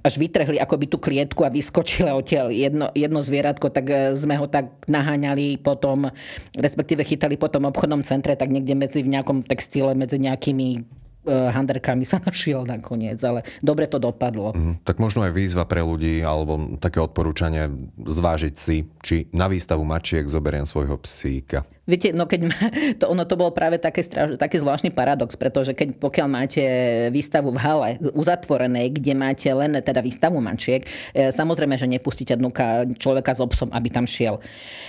až 0.00 0.14
vytrhli 0.16 0.56
akoby 0.56 0.86
tú 0.88 0.98
klietku 0.98 1.44
a 1.44 1.52
vyskočila 1.52 2.16
odtiaľ 2.16 2.48
jedno, 2.48 2.88
jedno 2.96 3.20
zvieratko, 3.20 3.68
tak 3.68 3.86
e, 3.92 3.96
sme 4.16 4.40
ho 4.40 4.48
tak 4.48 4.72
naháňali 4.88 5.60
potom, 5.60 6.08
respektíve 6.56 7.04
chytali 7.04 7.36
po 7.36 7.52
tom 7.52 7.68
obchodnom 7.68 8.00
centre, 8.02 8.34
tak 8.34 8.48
niekde 8.48 8.72
medzi 8.72 9.04
v 9.04 9.12
nejakom 9.12 9.44
textile, 9.44 9.92
medzi 9.92 10.16
nejakými 10.16 10.68
e, 10.74 10.80
handerkami 11.28 12.08
sa 12.08 12.18
našiel 12.28 12.64
nakoniec, 12.64 13.20
ale 13.20 13.44
dobre 13.60 13.84
to 13.84 14.00
dopadlo. 14.00 14.56
Hm, 14.56 14.82
Tak 14.82 14.96
možno 14.98 15.28
aj 15.28 15.36
výzva 15.36 15.68
pre 15.68 15.84
ľudí, 15.84 16.24
alebo 16.24 16.80
také 16.80 16.98
odporúčanie 17.04 17.68
zvážiť 18.00 18.54
si, 18.56 18.88
či 19.04 19.28
na 19.36 19.46
výstavu 19.46 19.84
mačiek 19.84 20.24
zoberiem 20.24 20.64
svojho 20.64 20.96
psíka. 21.04 21.68
Viete, 21.88 22.12
no 22.12 22.28
keď 22.28 22.40
ma, 22.44 22.58
to, 23.00 23.08
ono 23.08 23.24
to 23.24 23.40
bol 23.40 23.48
práve 23.48 23.80
také, 23.80 24.04
straž, 24.04 24.36
taký 24.36 24.60
zvláštny 24.60 24.92
paradox, 24.92 25.40
pretože 25.40 25.72
keď 25.72 25.96
pokiaľ 25.96 26.28
máte 26.28 26.62
výstavu 27.08 27.48
v 27.48 27.58
hale 27.64 27.88
uzatvorenej, 28.12 28.92
kde 28.92 29.16
máte 29.16 29.48
len 29.48 29.72
teda 29.80 30.04
výstavu 30.04 30.36
mačiek, 30.36 30.84
e, 31.16 31.32
samozrejme, 31.32 31.80
že 31.80 31.88
nepustíte 31.88 32.36
dnuka 32.36 32.84
človeka 33.00 33.32
s 33.32 33.40
obsom, 33.40 33.72
aby 33.72 33.88
tam 33.88 34.04
šiel. 34.04 34.36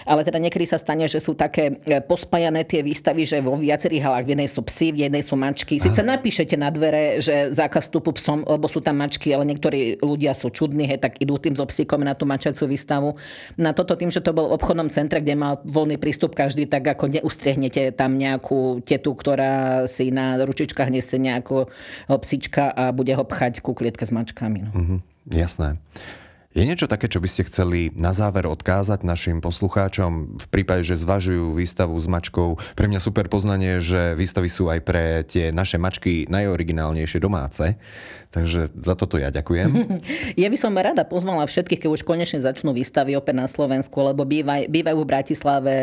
Ale 0.03 0.27
teda 0.27 0.43
niekedy 0.43 0.67
sa 0.67 0.75
stane, 0.75 1.07
že 1.07 1.23
sú 1.23 1.39
také 1.39 1.79
e, 1.87 2.03
pospájané 2.03 2.67
tie 2.67 2.83
výstavy, 2.83 3.23
že 3.23 3.39
vo 3.39 3.55
viacerých 3.55 4.03
halách 4.03 4.27
v 4.27 4.31
jednej 4.35 4.49
sú 4.51 4.59
psy, 4.67 4.91
v 4.91 5.07
jednej 5.07 5.23
sú 5.23 5.39
mačky. 5.39 5.79
Sice 5.79 6.03
napíšete 6.03 6.59
na 6.59 6.67
dvere, 6.67 7.23
že 7.23 7.55
zákaz 7.55 7.87
vstupu 7.87 8.11
psom, 8.19 8.43
lebo 8.43 8.67
sú 8.67 8.83
tam 8.83 8.99
mačky, 8.99 9.31
ale 9.31 9.47
niektorí 9.47 10.03
ľudia 10.03 10.35
sú 10.35 10.51
čudní, 10.51 10.83
hej, 10.83 10.99
tak 10.99 11.15
idú 11.23 11.39
tým 11.39 11.55
so 11.55 11.63
psíkom 11.63 12.03
na 12.03 12.11
tú 12.11 12.27
mačaciu 12.27 12.67
výstavu. 12.67 13.15
Na 13.55 13.71
toto 13.71 13.95
tým, 13.95 14.11
že 14.11 14.19
to 14.19 14.35
bol 14.35 14.51
v 14.51 14.59
obchodnom 14.59 14.91
centre, 14.91 15.23
kde 15.23 15.39
mal 15.39 15.63
voľný 15.63 15.95
prístup 15.95 16.35
každý, 16.35 16.67
tak 16.67 16.88
ako 16.91 17.05
neustriehnete 17.21 17.93
tam 17.93 18.17
nejakú 18.17 18.81
tetu, 18.83 19.13
ktorá 19.13 19.85
si 19.85 20.09
na 20.09 20.39
ručičkách 20.41 20.89
nesie 20.89 21.21
nejakého 21.21 21.69
psíčka 22.21 22.73
a 22.73 22.89
bude 22.91 23.13
ho 23.13 23.23
pchať 23.23 23.61
ku 23.61 23.77
klietke 23.77 24.03
s 24.03 24.11
mačkami. 24.11 24.59
No. 24.67 24.71
Mhm, 24.73 24.97
jasné. 25.33 25.77
Je 26.49 26.65
niečo 26.65 26.89
také, 26.89 27.05
čo 27.05 27.21
by 27.21 27.29
ste 27.29 27.45
chceli 27.45 27.93
na 27.93 28.09
záver 28.09 28.49
odkázať 28.49 29.05
našim 29.05 29.37
poslucháčom 29.37 30.41
v 30.41 30.47
prípade, 30.49 30.81
že 30.81 30.97
zvažujú 30.97 31.53
výstavu 31.53 31.93
s 31.93 32.09
mačkou? 32.09 32.57
Pre 32.73 32.89
mňa 32.89 32.97
super 32.97 33.29
poznanie, 33.29 33.77
že 33.85 34.17
výstavy 34.17 34.49
sú 34.49 34.65
aj 34.65 34.81
pre 34.81 35.21
tie 35.29 35.53
naše 35.53 35.77
mačky 35.77 36.25
najoriginálnejšie 36.25 37.21
domáce. 37.21 37.77
Takže 38.33 38.73
za 38.73 38.93
toto 38.97 39.21
ja 39.21 39.29
ďakujem. 39.29 39.69
Ja 40.41 40.49
by 40.49 40.57
som 40.57 40.73
rada 40.73 41.05
pozvala 41.05 41.45
všetkých, 41.45 41.85
keď 41.85 41.89
už 41.89 42.07
konečne 42.07 42.39
začnú 42.41 42.73
výstavy 42.73 43.13
opäť 43.13 43.35
na 43.37 43.47
Slovensku, 43.49 44.01
lebo 44.01 44.25
bývaj, 44.25 44.69
bývajú 44.71 45.05
v 45.05 45.09
Bratislave, 45.09 45.75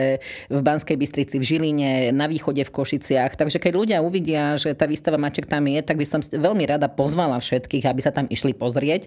v 0.51 0.61
Banskej 0.63 0.97
Bystrici, 0.99 1.37
v 1.39 1.47
Žiline, 1.47 1.91
na 2.11 2.27
východe 2.27 2.63
v 2.67 2.75
Košiciach. 2.75 3.39
Takže 3.39 3.63
keď 3.63 3.73
ľudia 3.75 3.99
uvidia, 4.03 4.59
že 4.59 4.75
tá 4.75 4.91
výstava 4.91 5.19
maček 5.21 5.47
tam 5.47 5.67
je, 5.71 5.79
tak 5.79 5.95
by 5.95 6.07
som 6.07 6.19
veľmi 6.23 6.65
rada 6.67 6.91
pozvala 6.91 7.39
všetkých, 7.39 7.87
aby 7.87 8.01
sa 8.03 8.11
tam 8.11 8.27
išli 8.27 8.51
pozrieť. 8.51 9.07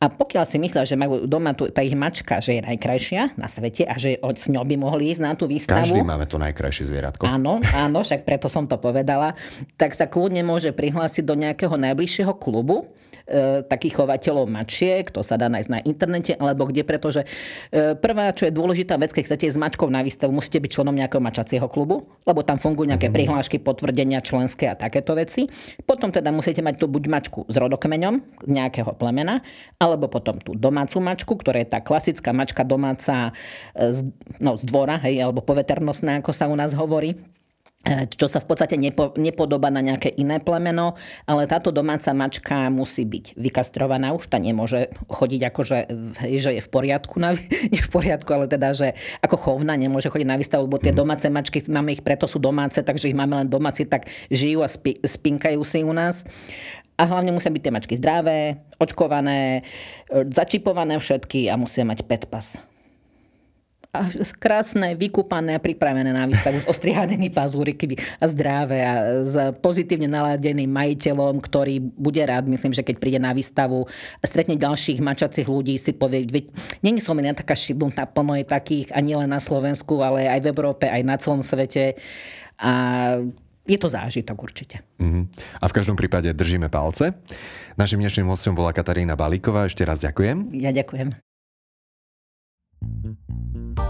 A 0.00 0.08
pokiaľ 0.08 0.48
si 0.48 0.56
myslia, 0.56 0.88
že 0.88 0.96
majú 0.96 1.28
doma 1.28 1.52
tu, 1.52 1.68
tá 1.68 1.84
ich 1.84 1.92
mačka, 1.92 2.40
že 2.40 2.56
je 2.56 2.62
najkrajšia 2.64 3.36
na 3.36 3.52
svete 3.52 3.84
a 3.84 4.00
že 4.00 4.16
od 4.24 4.40
s 4.40 4.48
ňou 4.48 4.64
by 4.64 4.80
mohli 4.80 5.12
ísť 5.12 5.20
na 5.20 5.36
tú 5.36 5.44
výstavu. 5.44 5.84
Každý 5.84 6.00
máme 6.00 6.24
to 6.24 6.40
najkrajšie 6.40 6.88
zvieratko. 6.88 7.28
Áno, 7.28 7.60
áno, 7.76 8.00
však 8.00 8.24
preto 8.24 8.48
som 8.48 8.64
to 8.64 8.80
povedala. 8.80 9.36
Tak 9.76 9.92
sa 9.92 10.08
kľudne 10.08 10.40
môže 10.40 10.72
prihlásiť 10.72 11.20
do 11.20 11.36
nejakého 11.36 11.76
najbližšieho 11.76 12.32
klubu 12.32 12.88
takých 13.66 14.02
chovateľov 14.02 14.50
mačiek, 14.50 15.06
to 15.08 15.22
sa 15.22 15.38
dá 15.38 15.46
nájsť 15.46 15.70
na 15.70 15.78
internete, 15.86 16.32
alebo 16.34 16.66
kde, 16.66 16.82
pretože 16.82 17.22
e, 17.70 17.94
prvá, 17.94 18.34
čo 18.34 18.50
je 18.50 18.52
dôležitá 18.52 18.98
vec, 18.98 19.14
keď 19.14 19.30
chcete 19.30 19.44
ísť 19.46 19.56
s 19.56 19.62
mačkou 19.62 19.86
na 19.86 20.02
výstavu, 20.02 20.34
musíte 20.34 20.58
byť 20.58 20.70
členom 20.70 20.94
nejakého 20.94 21.22
mačacieho 21.22 21.66
klubu, 21.70 22.06
lebo 22.26 22.42
tam 22.42 22.58
fungujú 22.58 22.90
nejaké 22.90 23.08
prihlášky, 23.08 23.62
potvrdenia 23.62 24.18
členské 24.20 24.70
a 24.70 24.74
takéto 24.74 25.14
veci. 25.14 25.46
Potom 25.86 26.10
teda 26.10 26.34
musíte 26.34 26.60
mať 26.60 26.82
tu 26.82 26.86
buď 26.90 27.04
mačku 27.06 27.40
s 27.46 27.54
rodokmeňom 27.54 28.46
nejakého 28.50 28.92
plemena, 28.98 29.42
alebo 29.78 30.10
potom 30.10 30.38
tú 30.42 30.58
domácu 30.58 30.98
mačku, 30.98 31.32
ktorá 31.38 31.62
je 31.62 31.68
tá 31.70 31.78
klasická 31.78 32.34
mačka 32.34 32.66
domáca 32.66 33.30
e, 33.74 33.94
z, 33.94 34.00
no, 34.42 34.58
z 34.58 34.66
dvora, 34.66 34.98
hej, 35.06 35.22
alebo 35.22 35.40
poveternostná, 35.40 36.18
ako 36.18 36.32
sa 36.34 36.50
u 36.50 36.56
nás 36.58 36.74
hovorí 36.74 37.14
E, 37.14 37.39
čo 37.88 38.28
sa 38.28 38.44
v 38.44 38.46
podstate 38.46 38.76
nepo, 38.76 39.16
nepodobá 39.16 39.72
na 39.72 39.80
nejaké 39.80 40.12
iné 40.20 40.36
plemeno, 40.36 41.00
ale 41.24 41.48
táto 41.48 41.72
domáca 41.72 42.12
mačka 42.12 42.68
musí 42.68 43.08
byť 43.08 43.40
vykastrovaná, 43.40 44.12
už 44.12 44.28
tá 44.28 44.36
nemôže 44.36 44.92
chodiť 45.08 45.40
ako, 45.48 45.60
že, 45.64 45.78
je 46.28 46.60
v 46.60 46.70
poriadku, 46.70 47.16
na, 47.16 47.32
nie 47.72 47.80
v 47.80 47.90
poriadku, 47.90 48.28
ale 48.36 48.52
teda, 48.52 48.76
že 48.76 48.92
ako 49.24 49.36
chovna 49.40 49.80
nemôže 49.80 50.12
chodiť 50.12 50.28
na 50.28 50.36
výstavu, 50.36 50.68
lebo 50.68 50.76
tie 50.76 50.92
domáce 50.92 51.24
mačky, 51.32 51.64
máme 51.72 51.96
ich 51.96 52.04
preto 52.04 52.28
sú 52.28 52.36
domáce, 52.36 52.84
takže 52.84 53.08
ich 53.08 53.16
máme 53.16 53.40
len 53.40 53.48
domáci, 53.48 53.88
tak 53.88 54.12
žijú 54.28 54.60
a 54.60 54.68
spi, 54.68 55.00
spinkajú 55.00 55.64
si 55.64 55.80
u 55.80 55.96
nás. 55.96 56.20
A 57.00 57.08
hlavne 57.08 57.32
musia 57.32 57.48
byť 57.48 57.62
tie 57.64 57.72
mačky 57.72 57.94
zdravé, 57.96 58.60
očkované, 58.76 59.64
e, 60.12 60.28
začipované 60.28 61.00
všetky 61.00 61.48
a 61.48 61.56
musia 61.56 61.80
mať 61.88 62.04
pet 62.04 62.28
pas 62.28 62.60
krásne, 64.38 64.94
vykúpané 64.94 65.58
a 65.58 65.60
pripravené 65.62 66.14
na 66.14 66.22
výstavu 66.30 66.62
s 66.62 66.66
ostrihanými 66.70 67.26
pazúriky 67.34 67.98
a 68.22 68.24
zdravé 68.30 68.86
a 68.86 68.94
s 69.26 69.34
pozitívne 69.58 70.06
naladeným 70.06 70.70
majiteľom, 70.70 71.42
ktorý 71.42 71.82
bude 71.82 72.22
rád, 72.22 72.46
myslím, 72.46 72.70
že 72.70 72.86
keď 72.86 72.96
príde 73.02 73.18
na 73.18 73.34
výstavu 73.34 73.90
stretne 74.22 74.54
ďalších 74.54 75.02
mačacích 75.02 75.50
ľudí, 75.50 75.74
si 75.74 75.90
povie, 75.90 76.22
veď 76.22 76.54
není 76.86 77.02
som 77.02 77.18
len 77.18 77.34
taká 77.34 77.58
šibnutá, 77.58 78.06
plno 78.06 78.38
je 78.38 78.46
takých 78.46 78.94
a 78.94 79.02
nielen 79.02 79.26
na 79.26 79.42
Slovensku, 79.42 79.98
ale 80.06 80.30
aj 80.30 80.38
v 80.38 80.50
Európe, 80.54 80.86
aj 80.86 81.02
na 81.02 81.18
celom 81.18 81.42
svete. 81.42 81.98
A 82.62 82.72
je 83.66 83.78
to 83.78 83.90
zážitok 83.90 84.38
určite. 84.38 84.82
Uh-huh. 84.98 85.26
A 85.58 85.64
v 85.66 85.74
každom 85.74 85.98
prípade 85.98 86.30
držíme 86.30 86.70
palce. 86.70 87.14
Našim 87.74 87.98
dnešným 88.02 88.26
hostom 88.26 88.54
bola 88.54 88.74
Katarína 88.74 89.18
Balíková. 89.18 89.66
Ešte 89.66 89.82
raz 89.82 90.02
ďakujem. 90.02 90.54
Ja 90.58 90.70
ďakujem. 90.74 91.14